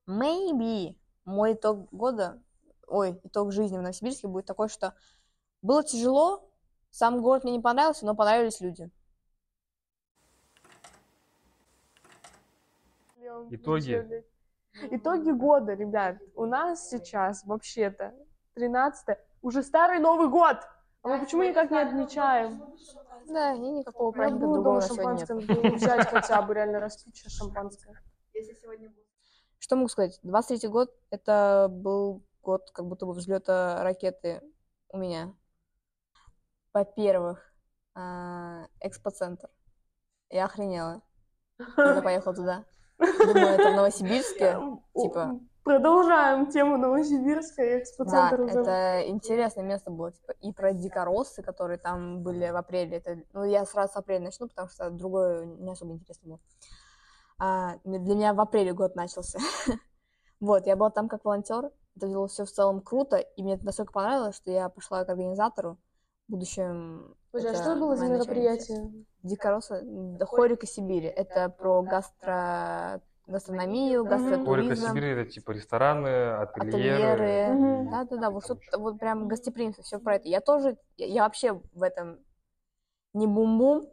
maybe 0.06 0.98
мой 1.24 1.54
итог 1.54 1.88
года, 1.90 2.42
ой, 2.86 3.18
итог 3.24 3.52
жизни 3.52 3.78
в 3.78 3.80
Новосибирске 3.80 4.28
будет 4.28 4.44
такой, 4.44 4.68
что 4.68 4.92
было 5.62 5.82
тяжело, 5.82 6.46
сам 6.90 7.22
город 7.22 7.44
мне 7.44 7.54
не 7.54 7.62
понравился, 7.62 8.04
но 8.04 8.14
понравились 8.14 8.60
люди. 8.60 8.90
Итоги. 13.48 14.24
Итоги 14.90 15.30
года, 15.30 15.72
ребят. 15.72 16.18
У 16.34 16.44
нас 16.44 16.90
сейчас 16.90 17.46
вообще-то 17.46 18.14
13 18.52 19.16
уже 19.40 19.62
старый 19.62 20.00
Новый 20.00 20.28
год. 20.28 20.58
А 21.00 21.08
мы 21.08 21.18
почему 21.18 21.44
никак 21.44 21.70
не 21.70 21.78
отмечаем? 21.78 22.62
Да, 23.28 23.52
и 23.54 23.58
никакого 23.58 24.10
Я 24.10 24.16
праздника 24.16 24.46
сегодня 24.46 24.70
нет. 24.70 24.86
шампанское 24.88 25.34
надо 25.34 25.76
взять 25.76 26.06
хотя 26.10 26.42
бы, 26.42 26.54
реально 26.54 26.80
распить 26.80 27.16
сейчас 27.16 27.32
шампанское. 27.32 28.00
Если 28.34 28.54
сегодня 28.54 28.88
будет. 28.88 29.06
Что 29.58 29.76
могу 29.76 29.88
сказать? 29.88 30.18
23 30.22 30.68
год— 30.68 30.94
это 31.10 31.68
был 31.70 32.24
год 32.42 32.70
как 32.70 32.86
будто 32.86 33.06
бы 33.06 33.12
взлета 33.12 33.82
ракеты 33.82 34.42
у 34.88 34.98
меня. 34.98 35.34
Во-первых, 36.72 37.52
а, 37.94 38.66
экспоцентр. 38.80 39.48
Я 40.28 40.44
охренела, 40.44 41.02
когда 41.76 42.02
поехала 42.02 42.34
туда. 42.34 42.64
Думаю, 42.98 43.48
это 43.48 43.72
в 43.72 43.76
Новосибирске. 43.76 44.58
типа. 44.94 45.40
Продолжаем 45.66 46.46
тему 46.46 46.76
Новосибирска 46.76 47.64
и 47.64 47.70
Да, 47.70 47.78
экспоцентр. 47.80 48.40
уже. 48.40 48.60
это 48.60 49.02
интересное 49.08 49.64
место 49.64 49.90
было. 49.90 50.12
Типа, 50.12 50.30
и 50.40 50.52
про 50.52 50.72
дикороссы, 50.72 51.42
которые 51.42 51.78
там 51.78 52.22
были 52.22 52.48
в 52.48 52.56
апреле. 52.56 52.98
Это, 52.98 53.18
ну, 53.32 53.42
я 53.42 53.64
сразу 53.66 53.94
с 53.94 53.96
апреля 53.96 54.26
начну, 54.26 54.46
потому 54.46 54.68
что 54.68 54.90
другое 54.90 55.44
не 55.44 55.72
особо 55.72 55.94
интересно 55.94 56.28
было. 56.28 56.40
А, 57.40 57.78
для 57.82 58.14
меня 58.14 58.32
в 58.32 58.40
апреле 58.40 58.72
год 58.72 58.94
начался. 58.94 59.40
Вот, 60.38 60.66
я 60.66 60.76
была 60.76 60.90
там 60.90 61.08
как 61.08 61.24
волонтер. 61.24 61.72
Это 61.96 62.06
было 62.06 62.28
все 62.28 62.44
в 62.44 62.52
целом 62.52 62.82
круто, 62.82 63.16
и 63.16 63.42
мне 63.42 63.54
это 63.54 63.64
настолько 63.64 63.92
понравилось, 63.92 64.36
что 64.36 64.50
я 64.50 64.68
пошла 64.68 65.02
к 65.02 65.08
организатору, 65.08 65.78
будущем 66.28 67.16
Слушай, 67.30 67.52
а 67.52 67.54
что 67.54 67.74
было 67.74 67.96
за 67.96 68.06
мероприятие? 68.06 68.92
Дикороссы, 69.22 69.80
да, 69.82 70.26
Хорика 70.26 70.66
Сибири. 70.66 71.08
Это 71.08 71.48
про 71.48 71.82
гастро... 71.82 73.00
гастрономию, 73.26 74.04
гастротуризм. 74.04 74.68
Хорика 74.68 74.76
Сибири 74.76 75.08
это 75.10 75.30
типа 75.30 75.50
рестораны, 75.52 76.08
ательеры. 76.34 77.88
Да, 77.90 78.04
да, 78.04 78.16
да, 78.16 78.30
вот 78.30 78.98
прям 78.98 79.28
гостеприимство, 79.28 79.82
все 79.82 79.98
про 79.98 80.16
это. 80.16 80.28
Я 80.28 80.40
тоже, 80.40 80.76
я, 80.96 81.06
я 81.06 81.22
вообще 81.24 81.60
в 81.72 81.82
этом 81.82 82.18
не 83.12 83.26
бум-бум, 83.26 83.88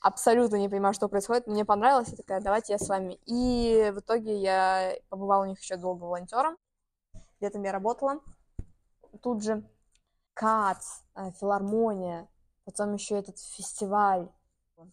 абсолютно 0.00 0.56
не 0.56 0.68
понимаю, 0.68 0.94
что 0.94 1.08
происходит. 1.08 1.46
Мне 1.46 1.64
понравилось, 1.64 2.08
я 2.10 2.16
такая, 2.16 2.40
давайте 2.40 2.72
я 2.74 2.78
с 2.78 2.88
вами. 2.88 3.18
И 3.26 3.90
в 3.94 4.00
итоге 4.00 4.38
я 4.38 4.92
побывала 5.08 5.42
у 5.42 5.46
них 5.46 5.60
еще 5.60 5.76
долго 5.76 6.04
волонтером. 6.04 6.56
Летом 7.40 7.62
я 7.62 7.72
работала. 7.72 8.20
Тут 9.22 9.42
же 9.42 9.64
КАЦ, 10.34 11.04
э, 11.16 11.30
филармония, 11.32 12.28
потом 12.64 12.94
еще 12.94 13.18
этот 13.18 13.38
фестиваль. 13.38 14.28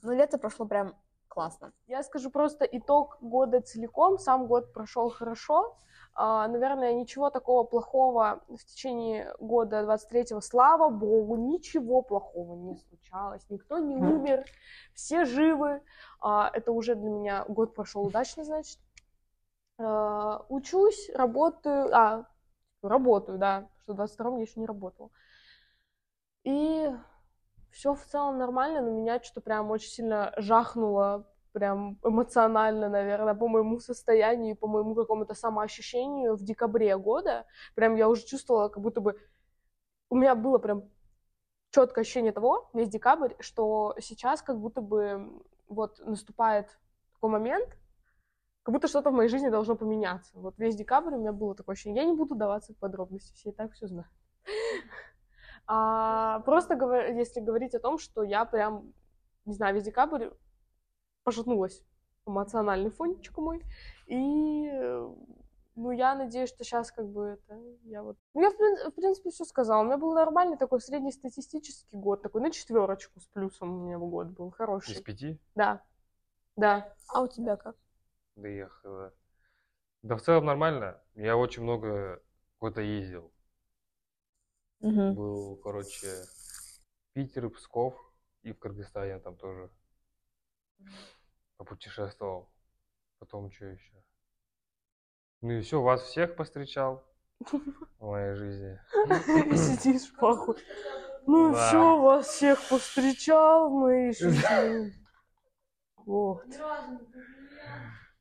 Ну, 0.01 0.11
лето 0.11 0.37
прошло 0.37 0.65
прям 0.65 0.95
классно. 1.35 1.73
Я 1.87 2.01
скажу 2.01 2.31
просто 2.31 2.65
итог 2.65 3.17
года 3.21 3.61
целиком. 3.61 4.17
Сам 4.17 4.47
год 4.47 4.73
прошел 4.73 5.09
хорошо. 5.09 5.77
А, 6.13 6.47
Наверное, 6.47 6.93
ничего 6.93 7.29
такого 7.29 7.65
плохого 7.65 8.41
в 8.47 8.65
течение 8.65 9.33
года 9.39 9.81
23-го, 9.81 10.39
слава 10.39 10.89
богу, 10.89 11.35
ничего 11.35 12.01
плохого 12.01 12.55
не 12.55 12.77
случалось. 12.77 13.45
Никто 13.49 13.79
не 13.79 13.97
умер, 13.97 14.45
все 14.93 15.25
живы. 15.25 15.81
А, 16.21 16.49
Это 16.53 16.71
уже 16.71 16.95
для 16.95 17.09
меня 17.09 17.45
год 17.49 17.75
прошел 17.75 18.05
удачно, 18.05 18.45
значит. 18.45 18.79
А, 19.77 20.45
Учусь, 20.47 21.09
работаю, 21.13 21.93
а, 21.93 22.25
работаю, 22.81 23.37
да, 23.37 23.67
что 23.83 23.93
в 23.93 23.99
22-м 23.99 24.37
я 24.37 24.43
еще 24.43 24.59
не 24.61 24.65
работала. 24.65 25.09
И 26.45 26.89
все 27.75 27.93
в 27.93 28.05
целом 28.05 28.37
нормально, 28.37 28.81
но 28.81 28.89
меня 28.89 29.21
что-то 29.21 29.41
прям 29.41 29.69
очень 29.69 29.89
сильно 29.89 30.33
жахнуло 30.37 31.27
прям 31.51 31.99
эмоционально, 32.03 32.87
наверное, 32.87 33.33
по 33.33 33.49
моему 33.49 33.79
состоянию, 33.79 34.55
по 34.55 34.67
моему 34.67 34.95
какому-то 34.95 35.33
самоощущению 35.33 36.35
в 36.35 36.43
декабре 36.43 36.97
года. 36.97 37.45
Прям 37.75 37.95
я 37.95 38.07
уже 38.07 38.25
чувствовала, 38.25 38.69
как 38.69 38.81
будто 38.81 39.01
бы 39.01 39.19
у 40.09 40.15
меня 40.15 40.35
было 40.35 40.57
прям 40.57 40.83
четкое 41.71 42.03
ощущение 42.03 42.31
того, 42.31 42.69
весь 42.73 42.87
декабрь, 42.87 43.33
что 43.39 43.93
сейчас 43.99 44.41
как 44.41 44.57
будто 44.57 44.79
бы 44.79 45.43
вот 45.67 45.99
наступает 45.99 46.77
такой 47.13 47.29
момент, 47.29 47.77
как 48.63 48.73
будто 48.73 48.87
что-то 48.87 49.11
в 49.11 49.13
моей 49.13 49.29
жизни 49.29 49.49
должно 49.49 49.75
поменяться. 49.75 50.31
Вот 50.39 50.57
весь 50.57 50.77
декабрь 50.77 51.13
у 51.13 51.19
меня 51.19 51.33
было 51.33 51.55
такое 51.55 51.73
ощущение. 51.73 52.03
Я 52.03 52.09
не 52.09 52.15
буду 52.15 52.35
даваться 52.35 52.73
в 52.73 52.77
подробности, 52.77 53.33
все 53.33 53.49
и 53.49 53.53
так 53.53 53.73
все 53.73 53.87
знают. 53.87 54.11
А, 55.67 56.39
просто 56.41 56.75
говор- 56.75 57.11
если 57.15 57.39
говорить 57.39 57.75
о 57.75 57.79
том, 57.79 57.97
что 57.97 58.23
я 58.23 58.45
прям, 58.45 58.93
не 59.45 59.53
знаю, 59.53 59.75
весь 59.75 59.83
декабрь 59.83 60.29
пошатнулась 61.23 61.83
эмоциональный 62.25 62.89
фончик 62.89 63.37
мой. 63.37 63.63
И, 64.07 64.67
э, 64.71 65.09
ну, 65.75 65.91
я 65.91 66.15
надеюсь, 66.15 66.49
что 66.49 66.63
сейчас 66.63 66.91
как 66.91 67.07
бы 67.07 67.39
это, 67.39 67.59
я 67.83 68.03
вот... 68.03 68.17
Ну, 68.33 68.41
я, 68.41 68.49
в, 68.49 68.55
прин- 68.55 68.89
в 68.91 68.95
принципе, 68.95 69.29
все 69.29 69.45
сказала. 69.45 69.81
У 69.81 69.85
меня 69.85 69.97
был 69.97 70.13
нормальный 70.13 70.57
такой 70.57 70.81
среднестатистический 70.81 71.95
год, 71.97 72.21
такой 72.21 72.41
на 72.41 72.51
четверочку 72.51 73.19
с 73.19 73.25
плюсом 73.27 73.73
у 73.73 73.85
меня 73.87 73.97
год 73.97 74.27
был, 74.27 74.49
Из 74.49 74.53
хороший. 74.53 75.03
пяти? 75.03 75.39
Да, 75.55 75.81
да. 76.55 76.93
А 77.09 77.21
у 77.21 77.27
тебя 77.27 77.55
как? 77.57 77.75
Да 78.35 78.47
я 78.47 78.67
хз. 78.67 79.13
Да 80.03 80.15
в 80.15 80.21
целом 80.21 80.45
нормально. 80.45 80.99
Я 81.15 81.37
очень 81.37 81.63
много 81.63 82.21
куда 82.59 82.81
ездил. 82.81 83.31
Мгм. 84.81 85.15
Был, 85.15 85.57
короче, 85.57 86.23
Питер, 87.13 87.49
Псков 87.49 87.95
и 88.43 88.51
в 88.51 88.59
Кыргызстане 88.59 89.19
там 89.19 89.35
тоже 89.37 89.69
попутешествовал. 91.57 92.51
Потом 93.19 93.51
что 93.51 93.65
еще? 93.65 94.03
Ну 95.41 95.51
и 95.51 95.61
все, 95.61 95.81
вас 95.81 96.03
всех 96.03 96.35
постречал 96.35 97.03
в 97.99 98.05
моей 98.05 98.35
жизни. 98.35 98.79
Сидишь, 99.55 100.13
похуй. 100.15 100.57
Ну 101.27 101.53
Да. 101.53 101.67
все, 101.67 102.01
вас 102.01 102.27
всех 102.27 102.59
повстречал 102.69 103.69
в 103.69 103.73
моей 103.73 104.13
жизни. 104.13 104.93
Вот. 105.97 106.45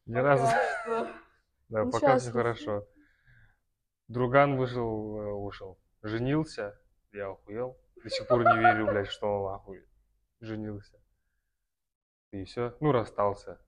Ни 0.07 0.17
разу? 0.17 0.47
Да, 1.69 1.85
пока 1.87 2.19
все 2.19 2.31
хорошо. 2.31 2.87
Друган 4.09 4.57
вышел, 4.57 5.19
э, 5.19 5.33
вышел, 5.33 5.79
женился, 6.05 6.79
я 7.12 7.31
охуел. 7.31 7.77
До 8.03 8.11
сих 8.11 8.29
пор 8.29 8.45
не 8.45 8.59
верю, 8.59 8.87
блядь, 8.87 9.09
что 9.09 9.27
он 9.27 9.53
нахуй 9.53 9.85
женился. 10.40 11.01
И 12.31 12.45
все, 12.45 12.77
ну 12.81 12.93
расстался. 12.93 13.61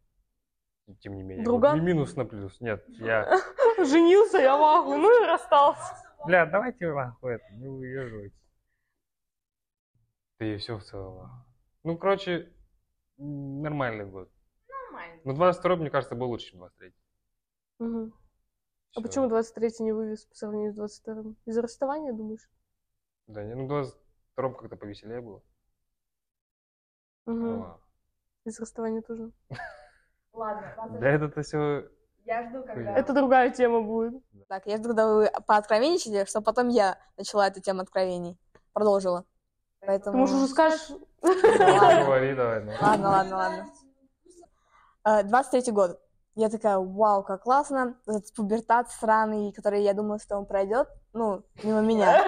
И 0.87 0.95
Тем 0.97 1.17
не 1.17 1.23
менее. 1.23 1.45
Друган? 1.45 1.79
Не 1.79 1.85
минус 1.85 2.15
на 2.17 2.25
плюс, 2.25 2.61
нет, 2.61 2.85
я... 2.89 3.41
Женился 3.79 4.39
я 4.39 4.55
ахуе, 4.55 4.99
ну 4.99 5.25
и 5.25 5.27
расстался. 5.27 5.95
Бля, 6.27 6.47
давайте 6.47 6.93
нахуй 6.93 7.35
это, 7.35 7.45
не 7.55 7.67
уезжайте. 7.67 8.37
Да 10.39 10.47
и 10.47 10.57
все 10.59 10.77
в 10.77 10.85
целом. 10.85 11.31
Ну, 11.83 11.97
короче, 11.97 12.53
нормальный 13.17 14.05
год. 14.05 14.31
Нормально. 14.69 15.23
Но 15.25 15.33
22 15.33 15.77
мне 15.77 15.91
кажется, 15.91 16.15
был 16.15 16.29
лучше, 16.29 16.51
чем 16.51 16.59
23 16.59 16.95
Мгм. 17.79 18.13
А 18.97 19.03
почему 19.03 19.29
23 19.29 19.73
не 19.81 19.93
вывез 19.93 20.25
по 20.25 20.35
сравнению 20.35 20.73
с 20.73 20.77
22 20.77 21.35
Из-за 21.45 21.61
расставания, 21.61 22.15
думаешь? 22.15 22.49
Да, 23.27 23.45
не, 23.45 23.55
ну 23.55 23.69
22 23.69 24.55
как-то 24.55 24.77
повеселее 24.77 25.21
было. 25.21 25.43
Ну, 27.27 27.61
ладно. 27.61 27.81
Из 28.45 28.59
расставания 28.59 29.03
тоже. 29.03 29.33
Ладно, 30.33 30.75
ладно. 30.77 30.99
Да 30.99 31.09
это-то 31.09 31.43
все... 31.43 31.89
Я 32.27 32.49
жду, 32.49 32.63
когда... 32.63 32.93
Это 32.93 33.15
другая 33.15 33.51
тема 33.51 33.81
будет. 33.81 34.23
Так, 34.49 34.67
я 34.67 34.77
жду, 34.77 34.89
когда 34.89 35.13
вы 35.13 35.31
пооткровенничали, 35.47 36.27
что 36.27 36.43
потом 36.43 36.69
я 36.69 36.99
начала 37.17 37.49
эту 37.49 37.63
тему 37.63 37.81
откровений. 37.81 38.39
Продолжила. 38.75 39.25
Ты, 39.81 39.87
Поэтому... 39.87 40.19
может, 40.19 40.37
уже 40.37 40.49
скажешь? 40.49 40.91
Ладно. 41.23 42.05
Говори 42.05 42.35
давай. 42.35 42.65
ну. 42.65 42.73
Ладно, 42.83 43.09
ладно, 43.09 43.37
ладно. 43.37 43.67
Э, 45.05 45.23
23-й 45.23 45.73
год. 45.73 46.01
Я 46.37 46.51
такая, 46.51 46.79
вау, 46.79 47.23
как 47.23 47.45
классно. 47.45 47.97
Этот 48.07 48.35
пубертат 48.35 48.91
сраный, 48.91 49.53
который 49.53 49.83
я 49.83 49.95
думала, 49.95 50.19
что 50.19 50.37
он 50.37 50.45
пройдет, 50.45 50.87
ну, 51.15 51.43
мимо 51.65 51.81
меня. 51.81 52.23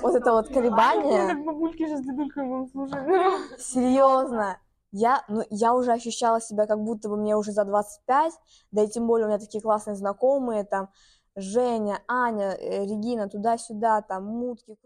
Вот 0.00 0.14
это 0.14 0.32
вот 0.32 0.48
колебание. 0.48 1.26
Как 1.26 1.44
бабульки 1.44 1.84
сейчас 1.84 2.02
дедульками 2.02 2.48
будем 2.48 2.70
слушать. 2.70 3.60
Серьезно. 3.60 4.58
Я, 4.92 5.24
ну, 5.28 5.42
я 5.50 5.74
уже 5.74 5.92
ощущала 5.92 6.40
себя, 6.40 6.66
как 6.66 6.80
будто 6.80 7.08
бы 7.08 7.16
мне 7.16 7.36
уже 7.36 7.50
за 7.50 7.64
25, 7.64 8.32
да 8.70 8.82
и 8.84 8.88
тем 8.88 9.06
более 9.06 9.26
у 9.26 9.28
меня 9.28 9.38
такие 9.38 9.60
классные 9.60 9.96
знакомые, 9.96 10.64
там, 10.64 10.90
Женя, 11.36 12.02
Аня, 12.08 12.52
э, 12.52 12.84
Регина, 12.84 13.28
туда-сюда, 13.28 14.02
там, 14.02 14.24
мутки. 14.24 14.76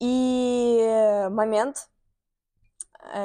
И 0.00 1.26
момент, 1.30 1.88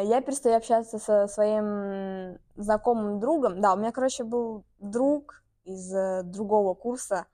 я 0.03 0.21
перестаю 0.21 0.57
общаться 0.57 0.99
со 0.99 1.27
своим 1.27 2.37
знакомым 2.55 3.19
другом. 3.19 3.61
Да, 3.61 3.73
у 3.73 3.77
меня, 3.77 3.91
короче, 3.91 4.23
был 4.23 4.63
друг 4.79 5.43
из 5.63 5.93
э, 5.93 6.23
другого 6.23 6.73
курса. 6.73 7.25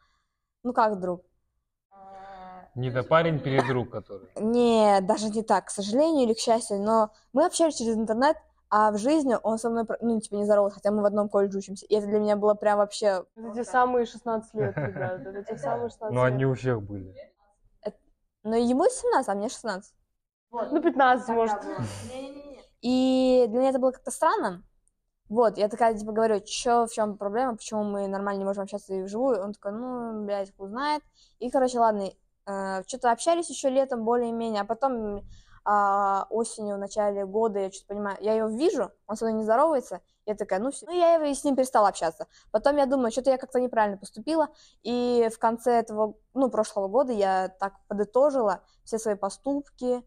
Ну, 0.64 0.74
как 0.74 1.00
друг? 1.00 1.24
Не 2.76 2.92
до 2.92 3.02
парень 3.04 3.40
передруг, 3.40 3.90
который. 3.90 4.30
Не, 4.36 5.02
даже 5.02 5.30
не 5.30 5.42
так, 5.42 5.66
к 5.66 5.70
сожалению 5.72 6.26
или 6.26 6.34
к 6.34 6.40
счастью, 6.40 6.80
но 6.80 7.10
мы 7.34 7.46
общались 7.46 7.76
через 7.76 7.96
интернет, 7.96 8.38
а 8.70 8.92
в 8.92 8.98
жизни 8.98 9.36
он 9.42 9.58
со 9.58 9.70
мной, 9.70 9.86
ну, 10.02 10.20
типа, 10.20 10.36
не 10.36 10.44
здоровался, 10.46 10.76
хотя 10.76 10.92
мы 10.92 11.02
в 11.02 11.06
одном 11.06 11.28
колледже 11.30 11.58
учимся. 11.58 11.86
И 11.88 11.96
это 11.96 12.06
для 12.06 12.20
меня 12.20 12.36
было 12.36 12.54
прям 12.54 12.78
вообще... 12.78 13.26
Это 13.36 13.54
те 13.56 13.64
самые 13.64 14.06
16 14.06 14.54
лет, 14.54 14.78
ребят. 14.78 15.22
Это 15.26 15.44
те 15.44 15.58
самые 15.58 15.90
16 15.90 16.14
Ну, 16.16 16.24
лет. 16.24 16.34
они 16.34 16.46
у 16.46 16.54
всех 16.54 16.84
были. 16.84 17.16
Ну, 18.44 18.56
ему 18.56 18.86
17, 18.86 19.28
а 19.28 19.36
мне 19.36 19.50
16. 19.50 19.94
Ну, 20.72 20.82
15, 20.82 21.30
может. 21.30 21.58
И 22.82 23.46
для 23.50 23.60
меня 23.60 23.70
это 23.70 23.80
было 23.80 23.92
как-то 23.92 24.12
странно. 24.12 24.64
Вот, 25.30 25.58
я 25.58 25.68
такая, 25.68 25.98
типа, 25.98 26.14
говорю, 26.14 26.40
чё, 26.40 26.86
в 26.86 26.92
чем 26.92 27.18
проблема, 27.18 27.58
почему 27.58 27.84
мы 27.84 28.08
нормально 28.08 28.40
не 28.40 28.46
можем 28.46 28.64
общаться 28.64 28.94
и 28.94 29.04
вживую? 29.04 29.44
Он 29.44 29.54
такой, 29.54 29.74
ну, 29.74 30.24
блядь, 30.26 30.56
хуй 30.56 30.70
знает. 30.70 31.04
И, 31.40 31.50
короче, 31.50 31.80
ладно, 31.80 32.12
что-то 32.88 33.12
общались 33.12 33.50
еще 33.50 33.70
летом 33.70 34.06
более-менее, 34.06 34.62
а 34.62 34.66
потом 34.66 35.26
а, 35.70 36.28
осенью, 36.30 36.76
в 36.78 36.80
начале 36.80 37.26
года, 37.26 37.60
я 37.60 37.72
что-то 37.72 37.88
понимаю, 37.88 38.18
я 38.22 38.36
его 38.36 38.48
вижу, 38.48 38.90
он 39.06 39.18
со 39.18 39.26
мной 39.26 39.38
не 39.38 39.44
здоровается, 39.44 40.00
я 40.26 40.34
такая, 40.34 40.60
ну 40.62 40.72
все, 40.72 40.86
ну 40.86 40.94
я 40.94 41.16
его 41.16 41.26
и 41.26 41.34
с 41.34 41.44
ним 41.44 41.58
перестала 41.58 41.90
общаться. 41.90 42.28
Потом 42.52 42.78
я 42.78 42.86
думаю, 42.86 43.12
что-то 43.12 43.32
я 43.32 43.38
как-то 43.38 43.60
неправильно 43.60 43.98
поступила, 43.98 44.48
и 44.84 45.30
в 45.30 45.38
конце 45.40 45.74
этого, 45.74 46.14
ну, 46.34 46.50
прошлого 46.50 46.88
года 46.88 47.12
я 47.12 47.50
так 47.50 47.74
подытожила 47.90 48.62
все 48.86 48.98
свои 48.98 49.16
поступки, 49.16 50.06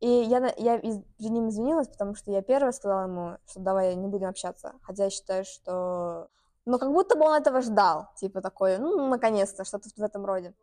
и 0.00 0.08
я, 0.08 0.54
я 0.56 0.78
перед 0.78 1.04
ним 1.18 1.48
извинилась, 1.48 1.88
потому 1.88 2.14
что 2.14 2.32
я 2.32 2.40
первая 2.42 2.72
сказала 2.72 3.04
ему, 3.04 3.36
что 3.46 3.60
давай 3.60 3.94
не 3.94 4.08
будем 4.08 4.28
общаться. 4.28 4.72
Хотя 4.82 5.04
я 5.04 5.10
считаю, 5.10 5.44
что... 5.44 6.28
Ну, 6.64 6.78
как 6.78 6.92
будто 6.92 7.16
бы 7.16 7.24
он 7.24 7.34
этого 7.34 7.60
ждал. 7.60 8.08
Типа 8.16 8.40
такой, 8.40 8.78
ну, 8.78 9.08
наконец-то, 9.08 9.64
что-то 9.64 9.88
в 9.94 10.02
этом 10.02 10.24
роде. 10.24 10.54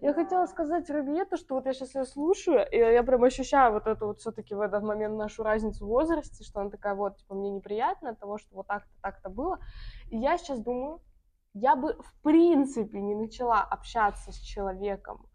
Я 0.00 0.14
хотела 0.14 0.46
сказать 0.46 0.88
Рабиету, 0.90 1.36
что 1.36 1.56
вот 1.56 1.66
я 1.66 1.74
сейчас 1.74 1.94
ее 1.94 2.04
слушаю, 2.04 2.66
и 2.70 2.78
я 2.78 3.02
прям 3.02 3.22
ощущаю 3.24 3.72
вот 3.72 3.86
эту 3.86 4.06
вот 4.06 4.20
все-таки 4.20 4.54
в 4.54 4.60
этот 4.60 4.82
момент 4.82 5.16
нашу 5.16 5.42
разницу 5.42 5.84
в 5.84 5.88
возрасте, 5.88 6.42
что 6.44 6.60
она 6.60 6.70
такая 6.70 6.94
вот, 6.94 7.18
типа, 7.18 7.34
мне 7.34 7.50
неприятно 7.50 8.10
от 8.10 8.18
того, 8.18 8.38
что 8.38 8.54
вот 8.54 8.66
так-то, 8.66 8.90
так-то 9.02 9.28
было. 9.28 9.58
И 10.08 10.16
я 10.16 10.38
сейчас 10.38 10.60
думаю, 10.60 11.00
я 11.52 11.76
бы 11.76 11.94
в 12.00 12.14
принципе 12.22 13.00
не 13.00 13.14
начала 13.14 13.60
общаться 13.60 14.32
с 14.32 14.36
человеком 14.36 15.26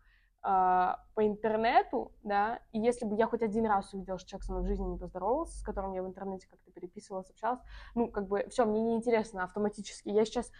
по 0.41 0.99
интернету, 1.17 2.13
да, 2.23 2.61
и 2.71 2.79
если 2.79 3.05
бы 3.05 3.15
я 3.15 3.27
хоть 3.27 3.41
один 3.41 3.65
раз 3.65 3.93
увидела, 3.93 4.17
что 4.17 4.29
человек 4.29 4.45
со 4.45 4.51
мной 4.53 4.63
в 4.63 4.67
жизни 4.67 4.85
не 4.85 4.97
поздоровался, 4.97 5.57
с 5.57 5.61
которым 5.61 5.91
я 5.91 6.01
в 6.01 6.07
интернете 6.07 6.47
как-то 6.47 6.71
переписывалась, 6.71 7.29
общалась, 7.29 7.59
ну, 7.93 8.09
как 8.09 8.27
бы, 8.27 8.45
все, 8.49 8.65
мне 8.65 8.81
неинтересно 8.81 9.43
автоматически. 9.43 10.09
Я 10.09 10.23
сейчас 10.23 10.51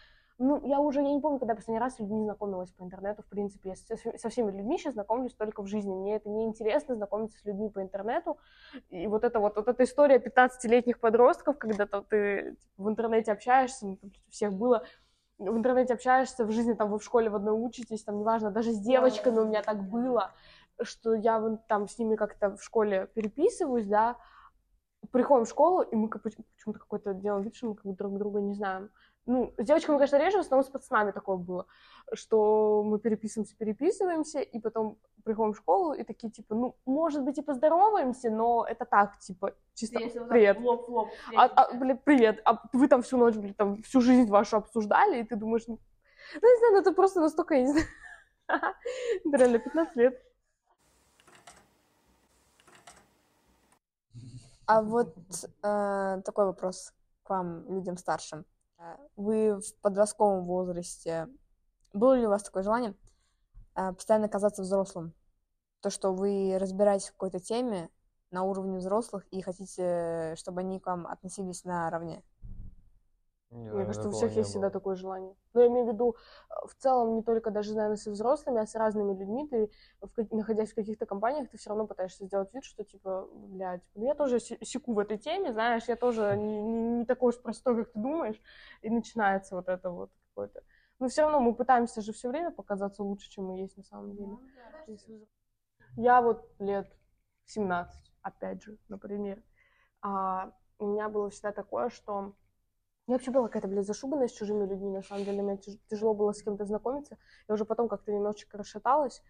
ну, 0.42 0.66
я 0.66 0.80
уже, 0.80 1.02
я 1.02 1.14
не 1.14 1.20
помню, 1.20 1.38
когда 1.38 1.54
последний 1.54 1.80
раз 1.80 1.96
с 1.96 2.00
людьми 2.00 2.24
знакомилась 2.24 2.72
по 2.72 2.84
интернету, 2.84 3.24
в 3.24 3.26
принципе. 3.26 3.72
Я 3.72 3.76
со, 4.18 4.30
всеми 4.30 4.52
людьми 4.52 4.78
сейчас 4.78 4.94
знакомлюсь 4.94 5.34
только 5.34 5.62
в 5.62 5.68
жизни. 5.68 5.94
Мне 5.94 6.16
это 6.16 6.30
неинтересно 6.30 6.96
знакомиться 6.96 7.38
с 7.38 7.44
людьми 7.44 7.70
по 7.70 7.82
интернету. 7.82 8.38
И 8.88 9.06
вот 9.08 9.26
это 9.26 9.42
вот, 9.42 9.58
вот 9.58 9.68
эта 9.68 9.84
история 9.84 10.18
15-летних 10.18 11.02
подростков, 11.02 11.58
когда 11.58 11.86
ты 11.86 12.56
типа, 12.56 12.84
в 12.84 12.90
интернете 12.90 13.34
общаешься, 13.34 13.86
ну, 13.86 13.98
там, 13.98 14.12
всех 14.30 14.54
было, 14.54 14.86
в 15.40 15.58
интернете 15.58 15.94
общаешься, 15.94 16.46
в 16.46 16.52
жизни 16.52 16.74
там 16.74 16.92
вы 16.92 17.00
в 17.00 17.04
школе 17.04 17.30
в 17.30 17.36
одной 17.36 17.54
учитесь, 17.54 18.04
там 18.04 18.20
неважно, 18.20 18.52
даже 18.52 18.72
с 18.72 18.80
девочками 18.80 19.40
у 19.40 19.46
меня 19.46 19.64
так 19.64 19.82
было, 19.90 20.32
что 20.82 21.14
я 21.14 21.40
вон 21.40 21.58
там 21.68 21.88
с 21.88 21.98
ними 21.98 22.16
как-то 22.16 22.58
в 22.58 22.64
школе 22.64 23.08
переписываюсь, 23.14 23.86
да, 23.86 24.18
приходим 25.12 25.46
в 25.46 25.50
школу, 25.50 25.82
и 25.82 25.96
мы 25.96 26.10
почему-то 26.10 26.80
какой-то 26.80 27.14
делаем 27.14 27.44
вид, 27.44 27.56
что 27.56 27.68
мы 27.68 27.76
как 27.76 27.86
бы 27.86 27.94
друг 27.94 28.18
друга 28.18 28.42
не 28.42 28.54
знаем. 28.54 28.92
Ну, 29.26 29.54
с 29.58 29.64
девочками, 29.64 29.98
конечно, 29.98 30.18
реже, 30.18 30.38
в 30.38 30.42
основном 30.42 30.66
с 30.66 30.72
пацанами 30.72 31.12
такое 31.12 31.38
было, 31.38 31.68
что 32.14 32.84
мы 32.84 33.00
переписываемся, 33.00 33.56
переписываемся, 33.56 34.40
и 34.40 34.60
потом 34.60 34.98
приходим 35.30 35.54
в 35.54 35.58
школу 35.58 35.94
и 35.94 36.04
такие, 36.04 36.32
типа, 36.32 36.56
ну, 36.56 36.76
может 36.86 37.24
быть, 37.24 37.38
и 37.38 37.44
поздороваемся, 37.44 38.32
но 38.32 38.66
это 38.66 38.86
так, 38.86 39.20
типа, 39.20 39.54
чисто 39.76 40.00
привет. 40.30 40.60
Лоб 40.60 40.90
лоб. 40.90 41.10
А, 41.36 41.46
а, 41.46 41.74
блин, 41.74 42.00
привет, 42.04 42.42
а 42.46 42.58
вы 42.74 42.88
там 42.88 43.02
всю 43.02 43.18
ночь, 43.18 43.36
блин, 43.36 43.54
там 43.54 43.84
всю 43.84 44.02
жизнь 44.02 44.28
вашу 44.30 44.58
обсуждали, 44.58 45.20
и 45.20 45.24
ты 45.24 45.36
думаешь, 45.36 45.68
ну, 45.68 45.80
ну, 46.42 46.50
не 46.50 46.58
знаю, 46.58 46.74
ну 46.74 46.80
это 46.80 46.92
просто 46.94 47.22
настолько, 47.22 47.54
я 47.54 47.62
не 47.62 47.68
знаю, 47.68 47.86
реально 49.34 49.60
15 49.60 49.96
лет. 49.98 50.26
А 54.66 54.82
вот 54.82 55.16
э, 55.64 56.22
такой 56.26 56.46
вопрос 56.46 56.94
к 57.24 57.30
вам, 57.30 57.70
людям 57.70 57.98
старшим. 57.98 58.46
Э, 58.80 58.98
Вы 59.16 59.60
в 59.60 59.76
подростковом 59.82 60.46
возрасте, 60.46 61.28
было 61.94 62.14
ли 62.14 62.26
у 62.26 62.30
вас 62.30 62.44
такое 62.44 62.64
желание 62.64 62.96
э, 63.76 63.94
постоянно 63.94 64.28
казаться 64.28 64.64
взрослым? 64.64 65.14
То, 65.82 65.90
что 65.90 66.14
вы 66.14 66.58
разбираетесь 66.60 67.08
в 67.08 67.12
какой-то 67.14 67.40
теме 67.40 67.90
на 68.32 68.44
уровне 68.44 68.78
взрослых 68.78 69.26
и 69.32 69.42
хотите, 69.42 70.36
чтобы 70.36 70.60
они 70.62 70.80
к 70.80 70.86
вам 70.86 71.08
относились 71.08 71.64
наравне? 71.64 72.24
Не 73.52 73.72
Мне 73.72 73.86
кажется, 73.86 74.10
у 74.10 74.12
всех 74.12 74.36
есть 74.36 74.50
всегда 74.50 74.68
было. 74.68 74.72
такое 74.72 74.96
желание. 74.96 75.36
Но 75.54 75.62
я 75.62 75.68
имею 75.68 75.86
в 75.86 75.94
виду, 75.94 76.16
э, 76.50 76.68
в 76.68 76.76
целом, 76.76 77.16
не 77.16 77.24
только 77.24 77.50
даже, 77.50 77.74
наверное, 77.74 77.98
со 77.98 78.12
взрослыми, 78.12 78.62
а 78.62 78.68
с 78.68 78.76
разными 78.76 79.18
людьми. 79.18 79.48
Ты, 79.48 79.72
в 80.02 80.36
находясь 80.36 80.72
в 80.72 80.76
каких-то 80.76 81.08
компаниях, 81.08 81.50
ты 81.50 81.58
все 81.58 81.70
равно 81.70 81.88
пытаешься 81.88 82.26
сделать 82.26 82.54
вид, 82.54 82.64
что, 82.64 82.84
типа, 82.84 83.28
блядь, 83.34 83.82
ну 83.96 84.06
я 84.06 84.14
тоже 84.14 84.40
се- 84.40 84.64
секу 84.64 84.94
в 84.94 85.00
этой 85.00 85.18
теме, 85.18 85.52
знаешь, 85.52 85.88
я 85.88 85.96
тоже 85.96 86.36
не, 86.38 86.62
не- 86.62 86.90
не 87.00 87.06
такой 87.06 87.30
уж 87.30 87.42
простой, 87.42 87.76
как 87.78 87.94
ты 87.94 88.00
думаешь. 88.00 88.40
И 88.84 88.90
начинается 88.90 89.56
вот 89.56 89.68
это 89.68 89.90
вот 89.90 90.12
какое-то... 90.30 90.62
Но 91.00 91.08
все 91.08 91.22
равно 91.24 91.40
мы 91.40 91.56
пытаемся 91.56 92.02
же 92.02 92.12
все 92.14 92.30
время 92.30 92.52
показаться 92.52 93.02
лучше, 93.04 93.30
чем 93.32 93.46
мы 93.46 93.58
есть 93.60 93.78
на 93.78 93.84
самом 93.84 94.16
деле. 94.16 94.38
Если 94.86 95.16
взро- 95.16 95.28
Я 96.02 96.22
вот 96.22 96.50
лет 96.60 96.90
17, 97.44 98.14
опять 98.22 98.64
же, 98.64 98.78
например. 98.88 99.44
А, 100.02 100.54
у 100.78 100.88
меня 100.88 101.10
было 101.10 101.30
всегда 101.30 101.52
такое, 101.52 101.90
что 101.90 102.36
я 103.08 103.16
вообще 103.16 103.32
была 103.32 103.48
какая-то, 103.48 103.68
блядь, 103.68 103.86
зашуганная 103.86 104.30
с 104.30 104.32
чужими 104.32 104.66
людьми, 104.66 104.92
на 104.92 105.04
самом 105.04 105.26
деле. 105.26 105.42
Мне 105.42 105.58
тяж- 105.58 105.78
тяжело 105.90 106.14
было 106.14 106.32
с 106.32 106.42
кем-то 106.42 106.64
знакомиться. 106.64 107.18
Я 107.50 107.56
уже 107.56 107.66
потом 107.66 107.90
как-то 107.90 108.14
немножечко 108.14 108.58
расшаталась. 108.58 109.22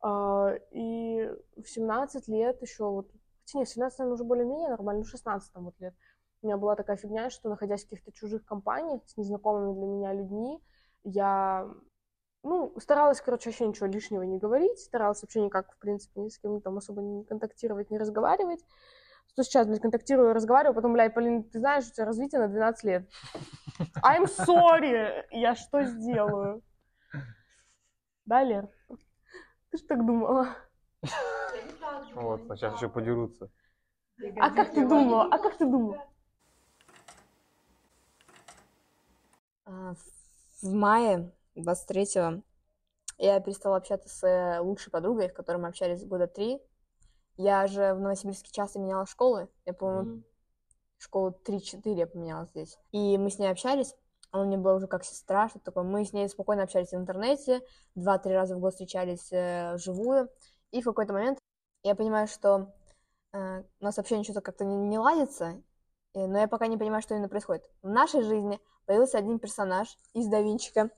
А, 0.00 0.54
и 0.72 1.30
в 1.56 1.68
17 1.68 2.26
лет 2.26 2.60
еще 2.60 2.90
вот... 2.90 3.08
Хотя 3.46 3.60
нет, 3.60 3.68
в 3.68 3.72
17, 3.72 3.98
наверное, 4.00 4.14
уже 4.14 4.24
более-менее 4.24 4.70
нормально, 4.70 5.02
ну, 5.02 5.06
16 5.06 5.52
там 5.52 5.66
вот 5.66 5.78
лет. 5.78 5.94
У 6.42 6.46
меня 6.46 6.56
была 6.56 6.74
такая 6.74 6.96
фигня, 6.96 7.30
что, 7.30 7.48
находясь 7.48 7.84
в 7.84 7.88
каких-то 7.88 8.10
чужих 8.10 8.44
компаниях 8.44 9.08
с 9.08 9.16
незнакомыми 9.16 9.74
для 9.74 9.86
меня 9.86 10.12
людьми, 10.12 10.60
я 11.04 11.72
ну, 12.42 12.74
старалась, 12.80 13.20
короче, 13.20 13.50
вообще 13.50 13.66
ничего 13.66 13.86
лишнего 13.86 14.22
не 14.22 14.38
говорить, 14.38 14.78
старалась 14.78 15.22
вообще 15.22 15.42
никак, 15.42 15.72
в 15.72 15.78
принципе, 15.78 16.20
ни 16.20 16.28
с 16.28 16.38
кем 16.38 16.60
там 16.60 16.78
особо 16.78 17.02
не 17.02 17.24
контактировать, 17.24 17.90
не 17.90 17.98
разговаривать. 17.98 18.64
Что 19.28 19.44
сейчас, 19.44 19.66
блядь, 19.66 19.80
контактирую, 19.80 20.32
разговариваю, 20.32 20.74
потом, 20.74 20.92
блядь, 20.92 21.14
Полин, 21.14 21.44
ты 21.44 21.58
знаешь, 21.58 21.86
у 21.86 21.92
тебя 21.92 22.06
развитие 22.06 22.40
на 22.40 22.48
12 22.48 22.84
лет. 22.84 23.08
I'm 24.02 24.24
sorry! 24.26 25.24
Я 25.30 25.54
что 25.54 25.84
сделаю? 25.84 26.62
Да, 28.24 28.42
Лер? 28.42 28.68
Ты 29.70 29.78
же 29.78 29.84
так 29.84 30.04
думала? 30.04 30.48
Вот, 32.14 32.50
а 32.50 32.56
сейчас 32.56 32.74
еще 32.76 32.88
подерутся. 32.88 33.50
А 34.38 34.50
как 34.50 34.72
ты 34.72 34.86
думала? 34.86 35.28
А 35.30 35.38
как 35.38 35.56
ты 35.56 35.64
думала? 35.64 36.04
А, 39.64 39.94
В 40.62 40.74
мае 40.74 41.32
23-го 41.56 42.42
я 43.20 43.38
перестала 43.40 43.76
общаться 43.76 44.08
с 44.08 44.26
э, 44.26 44.60
лучшей 44.60 44.90
подругой, 44.90 45.28
с 45.28 45.32
которой 45.32 45.58
мы 45.58 45.68
общались 45.68 46.04
года 46.06 46.26
три. 46.26 46.58
Я 47.36 47.66
же 47.66 47.92
в 47.92 48.00
Новосибирске 48.00 48.50
часто 48.50 48.78
меняла 48.78 49.04
школы. 49.04 49.48
Я, 49.66 49.74
по-моему, 49.74 50.22
школу 50.96 51.38
3-4 51.46 51.94
я 51.94 52.06
поменяла 52.06 52.46
здесь. 52.46 52.78
И 52.92 53.18
мы 53.18 53.30
с 53.30 53.38
ней 53.38 53.50
общались. 53.50 53.94
Она 54.30 54.44
мне 54.44 54.56
была 54.56 54.74
уже 54.74 54.86
как 54.86 55.04
сестра, 55.04 55.50
что 55.50 55.58
такое. 55.58 55.84
Мы 55.84 56.04
с 56.04 56.14
ней 56.14 56.28
спокойно 56.30 56.62
общались 56.62 56.92
в 56.92 56.94
интернете, 56.94 57.60
два-три 57.94 58.32
раза 58.32 58.56
в 58.56 58.60
год 58.60 58.72
встречались 58.72 59.30
э, 59.32 59.74
вживую. 59.74 60.30
И 60.70 60.80
в 60.80 60.84
какой-то 60.84 61.12
момент 61.12 61.38
я 61.82 61.94
понимаю, 61.94 62.26
что 62.26 62.72
э, 63.32 63.62
у 63.80 63.84
нас 63.84 63.98
вообще 63.98 64.18
ничего 64.18 64.40
как-то 64.40 64.64
не, 64.64 64.76
не 64.76 64.98
ладится, 64.98 65.62
но 66.14 66.38
я 66.38 66.48
пока 66.48 66.66
не 66.66 66.76
понимаю, 66.76 67.02
что 67.02 67.14
именно 67.14 67.28
происходит. 67.28 67.62
В 67.82 67.88
нашей 67.88 68.22
жизни 68.22 68.60
появился 68.86 69.18
один 69.18 69.38
персонаж 69.38 69.96
из 70.14 70.26
Да 70.28 70.40
Винчика. 70.40 70.90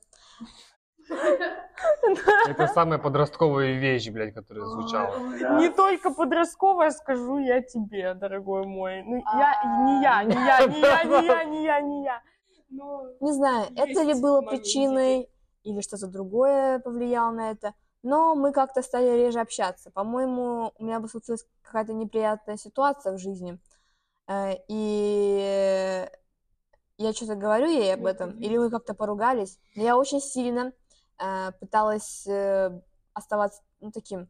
Это 2.47 2.67
самая 2.67 2.97
подростковая 2.97 3.73
вещь, 3.73 4.09
блядь, 4.09 4.33
которая 4.33 4.65
звучала. 4.65 5.17
Не 5.59 5.69
только 5.69 6.11
подростковая, 6.11 6.91
скажу 6.91 7.39
я 7.39 7.61
тебе, 7.61 8.13
дорогой 8.13 8.65
мой. 8.65 9.03
Ну, 9.03 9.17
я, 9.17 9.83
не 9.85 10.01
я, 10.01 10.23
не 10.23 10.33
я, 10.33 10.65
не 10.65 10.79
я, 10.79 11.03
не 11.03 11.25
я, 11.25 11.43
не 11.43 11.63
я, 11.63 11.81
не 11.81 12.03
я. 12.03 12.21
Ну, 12.69 13.15
Не 13.19 13.33
знаю, 13.33 13.67
это 13.75 14.01
ли 14.01 14.13
было 14.19 14.41
причиной 14.41 15.29
или 15.63 15.81
что-то 15.81 16.07
другое 16.07 16.79
повлияло 16.79 17.31
на 17.31 17.51
это, 17.51 17.73
но 18.01 18.35
мы 18.35 18.51
как-то 18.51 18.81
стали 18.81 19.11
реже 19.17 19.39
общаться. 19.39 19.91
По-моему, 19.91 20.73
у 20.77 20.83
меня 20.83 20.99
бы 20.99 21.07
случилась 21.07 21.45
какая-то 21.61 21.93
неприятная 21.93 22.57
ситуация 22.57 23.13
в 23.13 23.19
жизни, 23.19 23.53
э, 23.53 23.57
и 24.29 26.07
я 26.97 27.13
что-то 27.13 27.35
говорю 27.35 27.67
ей 27.67 27.93
об 27.93 28.05
этом, 28.05 28.39
или 28.39 28.57
мы 28.57 28.69
как-то 28.69 28.93
поругались. 28.93 29.59
Но 29.75 29.83
я 29.83 29.97
очень 29.97 30.21
сильно 30.21 30.73
э, 31.19 31.51
пыталась 31.59 32.25
э, 32.27 32.81
оставаться 33.13 33.61
ну, 33.81 33.91
таким 33.91 34.29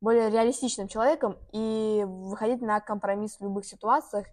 более 0.00 0.30
реалистичным 0.30 0.88
человеком 0.88 1.38
и 1.52 2.04
выходить 2.06 2.60
на 2.60 2.80
компромисс 2.80 3.38
в 3.38 3.42
любых 3.42 3.66
ситуациях. 3.66 4.26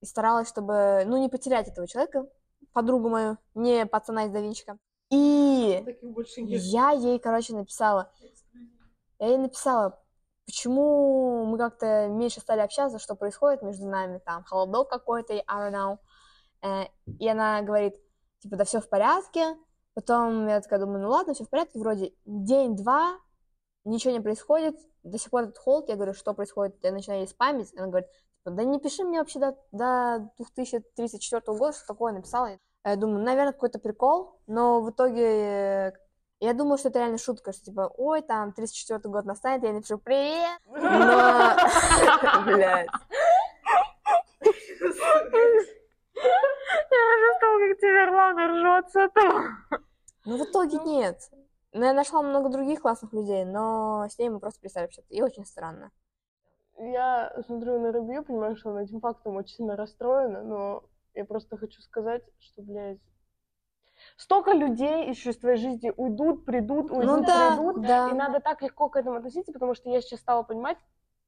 И 0.00 0.06
старалась, 0.06 0.48
чтобы, 0.48 1.04
ну, 1.06 1.16
не 1.16 1.28
потерять 1.28 1.68
этого 1.68 1.88
человека, 1.88 2.28
подругу 2.72 3.08
мою, 3.08 3.38
не 3.54 3.86
пацана 3.86 4.26
из 4.26 4.30
Давинчика. 4.30 4.78
И 5.10 5.84
я 6.46 6.90
ей, 6.90 7.18
короче, 7.18 7.54
написала, 7.54 8.12
я 9.18 9.28
ей 9.28 9.38
написала, 9.38 10.02
почему 10.46 11.44
мы 11.46 11.58
как-то 11.58 12.08
меньше 12.08 12.40
стали 12.40 12.60
общаться, 12.60 12.98
что 12.98 13.14
происходит 13.14 13.62
между 13.62 13.86
нами, 13.88 14.18
там, 14.18 14.44
холодок 14.44 14.88
какой-то, 14.88 15.34
I 15.34 15.42
don't 15.46 15.72
know. 15.72 15.98
Э, 16.62 16.88
И 17.18 17.28
она 17.28 17.62
говорит, 17.62 17.94
типа, 18.40 18.56
да 18.56 18.64
все 18.64 18.80
в 18.80 18.88
порядке. 18.88 19.56
Потом 19.94 20.48
я 20.48 20.60
такая 20.60 20.80
думаю, 20.80 21.02
ну 21.02 21.10
ладно, 21.10 21.34
все 21.34 21.44
в 21.44 21.50
порядке, 21.50 21.78
вроде 21.78 22.12
день-два, 22.24 23.18
ничего 23.84 24.12
не 24.12 24.20
происходит, 24.20 24.76
до 25.04 25.18
сих 25.18 25.30
пор 25.30 25.44
этот 25.44 25.58
холод, 25.58 25.88
я 25.88 25.94
говорю, 25.94 26.14
что 26.14 26.34
происходит, 26.34 26.76
я 26.82 26.90
начинаю 26.90 27.20
ей 27.20 27.28
спамить, 27.28 27.72
она 27.76 27.86
говорит, 27.86 28.08
типа, 28.38 28.50
да 28.56 28.64
не 28.64 28.80
пиши 28.80 29.04
мне 29.04 29.20
вообще 29.20 29.38
до, 29.38 29.56
до 29.70 30.32
2034 30.38 31.42
года, 31.46 31.72
что 31.72 31.86
такое 31.86 32.12
написала. 32.12 32.58
Я 32.84 32.96
думаю, 32.96 33.22
наверное, 33.22 33.52
какой-то 33.52 33.78
прикол, 33.78 34.40
но 34.46 34.82
в 34.82 34.90
итоге 34.90 35.94
я 36.44 36.52
думала, 36.52 36.78
что 36.78 36.88
это 36.88 36.98
реально 36.98 37.18
шутка, 37.18 37.52
что 37.52 37.64
типа, 37.64 37.90
ой, 37.96 38.22
там, 38.22 38.52
34 38.52 39.00
год 39.04 39.24
настанет, 39.24 39.62
я 39.64 39.72
напишу 39.72 39.98
привет, 39.98 40.60
но... 40.66 41.56
Блядь. 42.44 42.88
Я 46.90 47.16
чувствовала, 47.20 47.68
как 47.68 47.78
Тимерлан 47.80 48.38
ржет 48.38 48.90
с 48.90 48.96
этого. 48.96 49.42
Ну, 50.26 50.36
в 50.38 50.48
итоге 50.48 50.78
нет. 50.78 51.18
Но 51.72 51.86
я 51.86 51.92
нашла 51.92 52.22
много 52.22 52.50
других 52.50 52.80
классных 52.80 53.12
людей, 53.12 53.44
но 53.44 54.06
с 54.08 54.18
ней 54.18 54.28
мы 54.28 54.38
просто 54.38 54.60
перестали 54.60 54.84
общаться. 54.84 55.12
И 55.12 55.22
очень 55.22 55.44
странно. 55.44 55.90
Я 56.78 57.32
смотрю 57.46 57.80
на 57.80 57.92
Рубью, 57.92 58.22
понимаю, 58.24 58.56
что 58.56 58.70
она 58.70 58.82
этим 58.82 59.00
фактом 59.00 59.36
очень 59.36 59.56
сильно 59.56 59.76
расстроена, 59.76 60.42
но 60.42 60.84
я 61.14 61.24
просто 61.24 61.56
хочу 61.56 61.80
сказать, 61.82 62.22
что, 62.38 62.62
блядь, 62.62 63.00
столько 64.16 64.52
людей 64.52 65.08
еще 65.08 65.30
из 65.30 65.38
твоей 65.38 65.56
жизни 65.56 65.92
уйдут, 65.96 66.44
придут, 66.44 66.90
уйдут, 66.90 67.20
Ну 67.20 67.24
да, 67.24 67.56
придут, 67.56 67.82
да. 67.82 68.10
и 68.10 68.14
надо 68.14 68.40
так 68.40 68.62
легко 68.62 68.88
к 68.88 68.96
этому 68.96 69.16
относиться, 69.16 69.52
потому 69.52 69.74
что 69.74 69.90
я 69.90 70.00
сейчас 70.00 70.20
стала 70.20 70.42
понимать, 70.42 70.78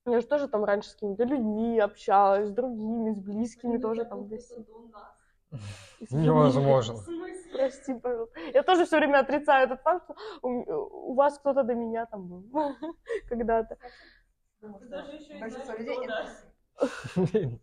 я 0.07 0.21
же 0.21 0.27
тоже 0.27 0.49
там 0.49 0.65
раньше 0.65 0.91
с 0.91 0.93
какими-то 0.95 1.25
людьми 1.25 1.81
общалась, 1.81 2.49
с 2.49 2.53
другими, 2.53 3.13
с 3.13 3.21
близкими 3.21 3.79
тоже 3.79 4.05
там 4.05 4.29
Невозможно. 6.11 6.97
Прости, 7.53 7.95
пожалуйста. 7.95 8.39
Я 8.53 8.63
тоже 8.63 8.85
все 8.85 8.99
время 8.99 9.21
отрицаю 9.21 9.67
этот 9.67 9.81
факт, 9.81 10.05
что 10.05 10.15
у, 10.43 11.11
у 11.11 11.15
вас 11.15 11.39
кто-то 11.39 11.63
до 11.63 11.75
меня 11.75 12.07
там 12.07 12.27
был 12.27 12.45
когда-то. 13.29 13.79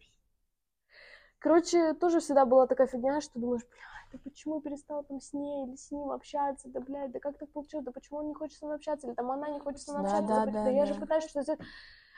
Короче, 1.39 1.93
тоже 1.93 2.19
всегда 2.19 2.45
была 2.45 2.67
такая 2.67 2.88
фигня, 2.88 3.21
что 3.21 3.38
думаешь, 3.39 3.63
блядь, 3.69 3.92
да 4.13 4.19
почему 4.23 4.56
я 4.56 4.62
перестала 4.62 5.04
там 5.04 5.19
с 5.19 5.34
ней 5.34 5.65
или 5.67 5.76
с 5.76 5.91
ним 5.91 6.12
общаться, 6.12 6.69
да, 6.69 6.80
блядь, 6.80 7.12
да 7.12 7.19
как 7.19 7.38
так 7.38 7.49
получилось, 7.49 7.86
да 7.86 7.91
почему 7.91 8.19
он 8.19 8.28
не 8.28 8.34
хочет 8.34 8.58
со 8.58 8.65
мной 8.65 8.78
общаться, 8.78 9.08
или 9.08 9.13
там 9.15 9.32
она 9.32 9.49
не 9.49 9.60
хочет 9.60 9.82
со 9.82 9.91
мной 9.91 10.04
Да, 10.04 10.21
общаться, 10.21 10.36
да, 10.36 10.45
да, 10.45 10.52
да, 10.52 10.63
да 10.65 10.69
я 10.69 10.86
же 10.86 10.93
пытаюсь 10.95 11.23
что-то 11.26 11.41
сделать. 11.43 11.62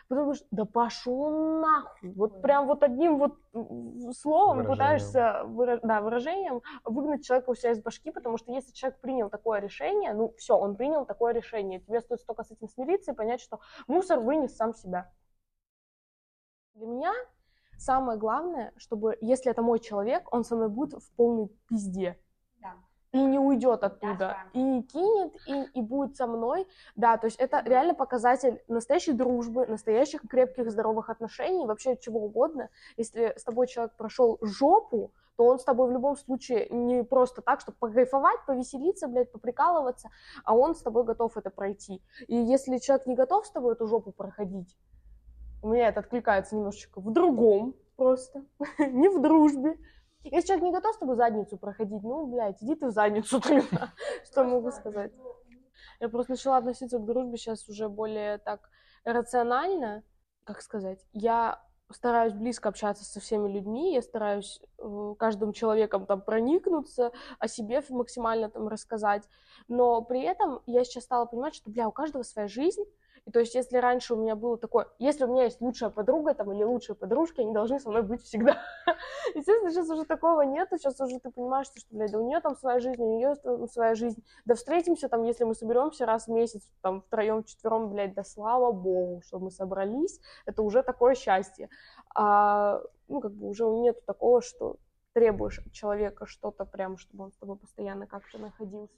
Потом 0.07 0.25
думаешь, 0.25 0.43
да 0.51 0.65
пошел 0.65 1.59
нахуй. 1.61 2.11
Вот 2.11 2.41
прям 2.43 2.67
вот 2.67 2.83
одним 2.83 3.17
вот 3.17 3.39
словом 4.13 4.57
Выражением. 4.57 4.71
пытаешься, 4.71 5.41
выра- 5.45 5.79
да, 5.81 6.01
выражением 6.01 6.61
выгнать 6.83 7.25
человека 7.25 7.49
у 7.49 7.55
себя 7.55 7.71
из 7.71 7.81
башки, 7.81 8.11
потому 8.11 8.37
что 8.37 8.51
если 8.51 8.71
человек 8.71 8.99
принял 8.99 9.29
такое 9.31 9.59
решение, 9.59 10.13
ну 10.13 10.33
все, 10.37 10.55
он 10.55 10.75
принял 10.75 11.05
такое 11.05 11.33
решение. 11.33 11.79
Тебе 11.79 12.01
стоит 12.01 12.23
только 12.25 12.43
с 12.43 12.51
этим 12.51 12.67
смириться 12.69 13.13
и 13.13 13.15
понять, 13.15 13.41
что 13.41 13.59
мусор 13.87 14.19
вынес 14.19 14.55
сам 14.55 14.73
себя. 14.75 15.11
Для 16.75 16.85
меня 16.85 17.13
самое 17.77 18.17
главное, 18.17 18.73
чтобы, 18.77 19.17
если 19.21 19.51
это 19.51 19.61
мой 19.61 19.79
человек, 19.79 20.33
он 20.33 20.43
со 20.43 20.55
мной 20.55 20.69
будет 20.69 21.01
в 21.01 21.11
полной 21.15 21.49
пизде. 21.67 22.19
Да. 22.61 22.73
И 23.11 23.23
не 23.23 23.39
уйдет 23.39 23.83
оттуда, 23.83 24.37
и 24.53 24.61
не 24.61 24.83
кинет, 24.83 25.33
и, 25.47 25.79
и 25.79 25.81
будет 25.81 26.15
со 26.15 26.27
мной. 26.27 26.67
Да, 26.95 27.17
то 27.17 27.25
есть 27.25 27.39
это 27.39 27.61
реально 27.65 27.93
показатель 27.93 28.61
настоящей 28.67 29.13
дружбы, 29.13 29.65
настоящих 29.67 30.21
крепких, 30.27 30.69
здоровых 30.71 31.09
отношений, 31.09 31.65
вообще 31.65 31.97
чего 31.97 32.25
угодно. 32.25 32.69
Если 32.97 33.33
с 33.37 33.43
тобой 33.43 33.67
человек 33.67 33.95
прошел 33.95 34.37
жопу, 34.41 35.13
то 35.37 35.45
он 35.45 35.59
с 35.59 35.63
тобой 35.63 35.87
в 35.87 35.91
любом 35.91 36.15
случае 36.15 36.67
не 36.69 37.03
просто 37.03 37.41
так, 37.41 37.59
чтобы 37.61 37.77
покайфовать, 37.77 38.45
повеселиться, 38.45 39.07
блядь, 39.07 39.31
поприкалываться, 39.31 40.09
а 40.43 40.55
он 40.55 40.75
с 40.75 40.81
тобой 40.81 41.03
готов 41.03 41.37
это 41.37 41.49
пройти. 41.49 42.01
И 42.27 42.35
если 42.35 42.77
человек 42.77 43.05
не 43.05 43.15
готов 43.15 43.45
с 43.45 43.51
тобой 43.51 43.73
эту 43.73 43.87
жопу 43.87 44.11
проходить, 44.11 44.77
у 45.65 45.69
меня 45.69 45.87
это 45.87 46.01
откликается 46.01 46.55
немножечко 46.55 47.01
в 47.01 47.11
другом 47.11 47.75
просто, 47.95 48.45
не 48.77 49.09
в 49.09 49.19
дружбе. 49.19 49.79
Если 50.23 50.47
человек 50.47 50.63
не 50.63 50.71
готов 50.71 50.93
с 50.93 50.99
тобой 50.99 51.15
задницу 51.15 51.57
проходить, 51.57 52.03
ну, 52.03 52.27
блядь, 52.27 52.61
иди 52.61 52.75
ты 52.75 52.87
в 52.87 52.91
задницу 52.91 53.41
тогда. 53.41 53.91
Что 54.23 54.43
могу 54.43 54.69
сказать? 54.71 55.11
Я 55.99 56.09
просто 56.09 56.33
начала 56.33 56.57
относиться 56.57 56.99
к 56.99 57.05
дружбе 57.05 57.37
сейчас 57.37 57.67
уже 57.67 57.89
более 57.89 58.37
так 58.37 58.69
рационально, 59.05 60.03
как 60.43 60.61
сказать. 60.61 61.03
Я 61.13 61.63
стараюсь 61.91 62.33
близко 62.33 62.69
общаться 62.69 63.03
со 63.03 63.19
всеми 63.19 63.51
людьми, 63.51 63.93
я 63.93 64.03
стараюсь 64.03 64.61
э, 64.77 65.15
каждым 65.17 65.51
человеком 65.51 66.05
там 66.05 66.21
проникнуться, 66.21 67.11
о 67.39 67.47
себе 67.47 67.81
максимально 67.89 68.51
там 68.51 68.67
рассказать, 68.67 69.23
но 69.67 70.01
при 70.01 70.21
этом 70.21 70.61
я 70.67 70.83
сейчас 70.83 71.05
стала 71.05 71.25
понимать, 71.25 71.55
что, 71.55 71.71
бля, 71.71 71.87
у 71.87 71.91
каждого 71.91 72.21
своя 72.23 72.47
жизнь, 72.47 72.83
и 73.25 73.31
то 73.31 73.39
есть, 73.39 73.55
если 73.55 73.77
раньше 73.77 74.13
у 74.13 74.17
меня 74.17 74.35
было 74.35 74.55
такое, 74.55 74.87
если 74.99 75.23
у 75.23 75.27
меня 75.27 75.45
есть 75.45 75.59
лучшая 75.59 75.89
подруга 75.89 76.35
там 76.35 76.53
или 76.53 76.63
лучшие 76.63 76.95
подружки, 76.95 77.41
они 77.41 77.53
должны 77.53 77.79
со 77.79 77.89
мной 77.89 78.03
быть 78.03 78.21
всегда. 78.21 78.61
Естественно, 79.35 79.71
сейчас 79.71 79.89
уже 79.89 80.05
такого 80.05 80.41
нету, 80.43 80.77
сейчас 80.77 80.99
уже 81.01 81.19
ты 81.19 81.31
понимаешь, 81.31 81.65
что, 81.65 81.79
блядь, 81.89 82.11
да 82.11 82.19
у 82.19 82.27
нее 82.27 82.39
там 82.39 82.55
своя 82.55 82.79
жизнь, 82.79 83.01
у 83.01 83.17
нее 83.17 83.35
своя 83.67 83.95
жизнь. 83.95 84.23
Да 84.45 84.53
встретимся 84.53 85.09
там, 85.09 85.23
если 85.23 85.43
мы 85.43 85.55
соберемся 85.55 86.05
раз 86.05 86.27
в 86.27 86.31
месяц, 86.31 86.69
там, 86.81 87.01
втроем, 87.01 87.43
четвером, 87.43 87.89
блядь, 87.89 88.13
да 88.13 88.23
слава 88.23 88.71
богу, 88.71 89.21
что 89.25 89.39
мы 89.39 89.49
собрались, 89.49 90.19
это 90.45 90.61
уже 90.61 90.83
такое 90.83 91.15
счастье. 91.15 91.69
А, 92.13 92.79
ну, 93.07 93.21
как 93.21 93.33
бы 93.33 93.47
уже 93.47 93.65
нету 93.65 94.01
такого, 94.05 94.43
что 94.43 94.75
требуешь 95.13 95.59
от 95.59 95.71
человека 95.71 96.27
что-то 96.27 96.65
прям, 96.65 96.97
чтобы 96.97 97.23
он 97.23 97.31
с 97.31 97.37
тобой 97.37 97.55
постоянно 97.57 98.05
как-то 98.05 98.37
находился. 98.37 98.93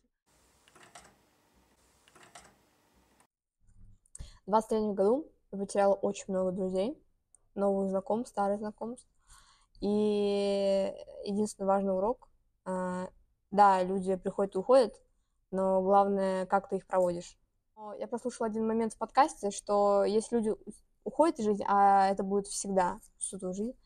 В 4.48 4.52
23 4.52 4.94
году 4.94 5.30
я 5.52 5.58
потеряла 5.58 5.94
очень 5.96 6.26
много 6.30 6.54
друзей, 6.54 6.98
новых 7.54 7.90
знакомств, 7.90 8.32
старых 8.32 8.60
знакомств. 8.60 9.06
И 9.82 10.94
единственный 11.26 11.68
важный 11.68 11.94
урок, 11.94 12.30
а, 12.64 13.10
да, 13.52 13.84
люди 13.84 14.16
приходят 14.16 14.56
и 14.56 14.58
уходят, 14.58 14.94
но 15.52 15.82
главное, 15.82 16.46
как 16.46 16.70
ты 16.70 16.78
их 16.78 16.88
проводишь. 16.88 17.38
Я 18.00 18.08
прослушала 18.08 18.48
один 18.48 18.66
момент 18.66 18.94
в 18.94 18.98
подкасте, 18.98 19.52
что 19.52 20.06
если 20.06 20.38
люди 20.38 20.56
уходят 21.04 21.40
из 21.40 21.46
жизни, 21.46 21.66
а 21.68 22.08
это 22.08 22.24
будет 22.24 22.48
всегда 22.48 23.02
всю 23.18 23.38
твою 23.40 23.54
жизнь, 23.54 23.78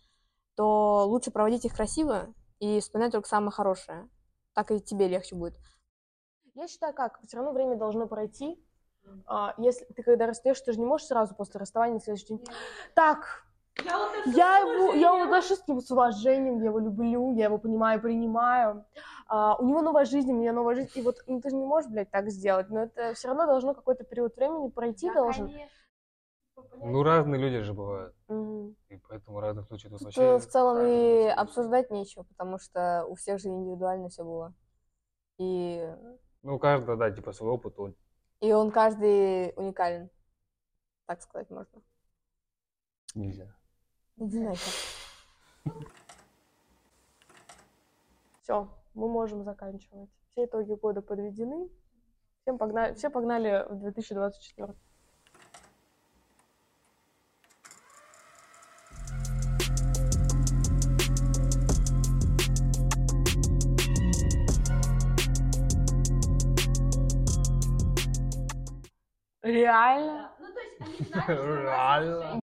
то 0.55 1.07
лучше 1.07 1.31
проводить 1.31 1.65
их 1.65 1.73
красиво 1.73 2.35
и 2.59 2.79
вспоминать 2.79 3.13
только 3.13 3.27
самое 3.27 3.51
хорошее. 3.51 4.07
Так 4.53 4.69
и 4.69 4.79
тебе 4.79 5.07
легче 5.07 5.35
будет. 5.35 5.57
Я 6.53 6.67
считаю, 6.67 6.93
как, 6.93 7.19
все 7.25 7.37
равно 7.37 7.51
время 7.51 7.77
должно 7.77 8.07
пройти. 8.07 8.63
А, 9.25 9.53
если 9.57 9.85
ты 9.85 10.03
когда 10.03 10.27
растешь, 10.27 10.59
ты 10.61 10.73
же 10.73 10.79
не 10.79 10.85
можешь 10.85 11.07
сразу 11.07 11.35
после 11.35 11.59
расставания 11.59 11.95
на 11.95 11.99
следующий 12.01 12.27
день. 12.27 12.45
Так, 12.95 13.45
я 14.25 14.57
его, 14.59 14.93
я 14.93 15.13
его 15.13 15.23
отношусь 15.23 15.59
к 15.59 15.67
нему 15.67 15.81
с 15.81 15.89
уважением, 15.91 16.59
я 16.59 16.65
его 16.65 16.79
люблю, 16.79 17.33
я 17.35 17.45
его 17.45 17.57
понимаю, 17.57 18.01
принимаю. 18.01 18.85
А, 19.27 19.55
у 19.55 19.65
него 19.65 19.81
новая 19.81 20.05
жизнь, 20.05 20.31
у 20.31 20.37
меня 20.37 20.53
новая 20.53 20.75
жизнь. 20.75 20.91
И 20.95 21.01
вот 21.01 21.17
ну, 21.27 21.39
ты 21.41 21.49
же 21.49 21.55
не 21.55 21.65
можешь, 21.65 21.89
блядь, 21.89 22.11
так 22.11 22.29
сделать. 22.29 22.69
Но 22.69 22.83
это 22.83 23.13
все 23.13 23.29
равно 23.29 23.45
должно 23.45 23.73
какой-то 23.73 24.03
период 24.03 24.35
времени 24.35 24.69
пройти 24.69 25.11
должен. 25.11 25.51
Ну, 26.83 27.03
разные 27.03 27.39
люди 27.39 27.59
же 27.61 27.73
бывают. 27.73 28.15
Мгм. 28.27 28.75
И 28.89 28.97
поэтому 29.07 29.39
разных 29.39 29.67
случаях 29.67 29.91
тут 29.91 29.99
Тут 29.99 30.05
вообще... 30.07 30.21
э, 30.21 30.37
в 30.37 30.47
целом 30.47 30.85
и 30.85 31.27
обсуждать 31.27 31.91
нечего, 31.91 32.23
потому 32.23 32.59
что 32.59 33.05
у 33.07 33.15
всех 33.15 33.39
же 33.39 33.49
индивидуально 33.49 34.09
все 34.09 34.23
было. 34.23 34.53
И, 35.37 35.89
Ну, 36.43 36.55
у 36.55 36.59
каждого, 36.59 36.97
да, 36.97 37.09
типа 37.11 37.31
свой 37.31 37.51
опыт, 37.51 37.79
он 37.79 37.95
и 38.41 38.51
он 38.51 38.71
каждый 38.71 39.53
уникален, 39.55 40.09
так 41.05 41.21
сказать 41.21 41.49
можно. 41.49 41.81
нельзя. 43.15 43.47
Иди 44.17 44.39
нахер. 44.39 44.73
Все, 48.41 48.67
мы 48.93 49.07
можем 49.07 49.43
заканчивать. 49.43 50.09
Все 50.31 50.45
итоги 50.45 50.73
года 50.73 51.01
подведены. 51.01 51.69
Всем 52.41 52.57
погнали, 52.57 52.95
все 52.95 53.09
погнали 53.09 53.65
в 53.69 53.79
2024. 53.79 54.75
Реально? 69.43 70.31
Да. 70.37 70.39
Ну, 70.39 70.53
то 70.53 70.59
есть 70.59 70.81
они 70.81 71.05
знали, 71.09 72.05
что 72.05 72.19
у 72.19 72.23
нас. 72.23 72.40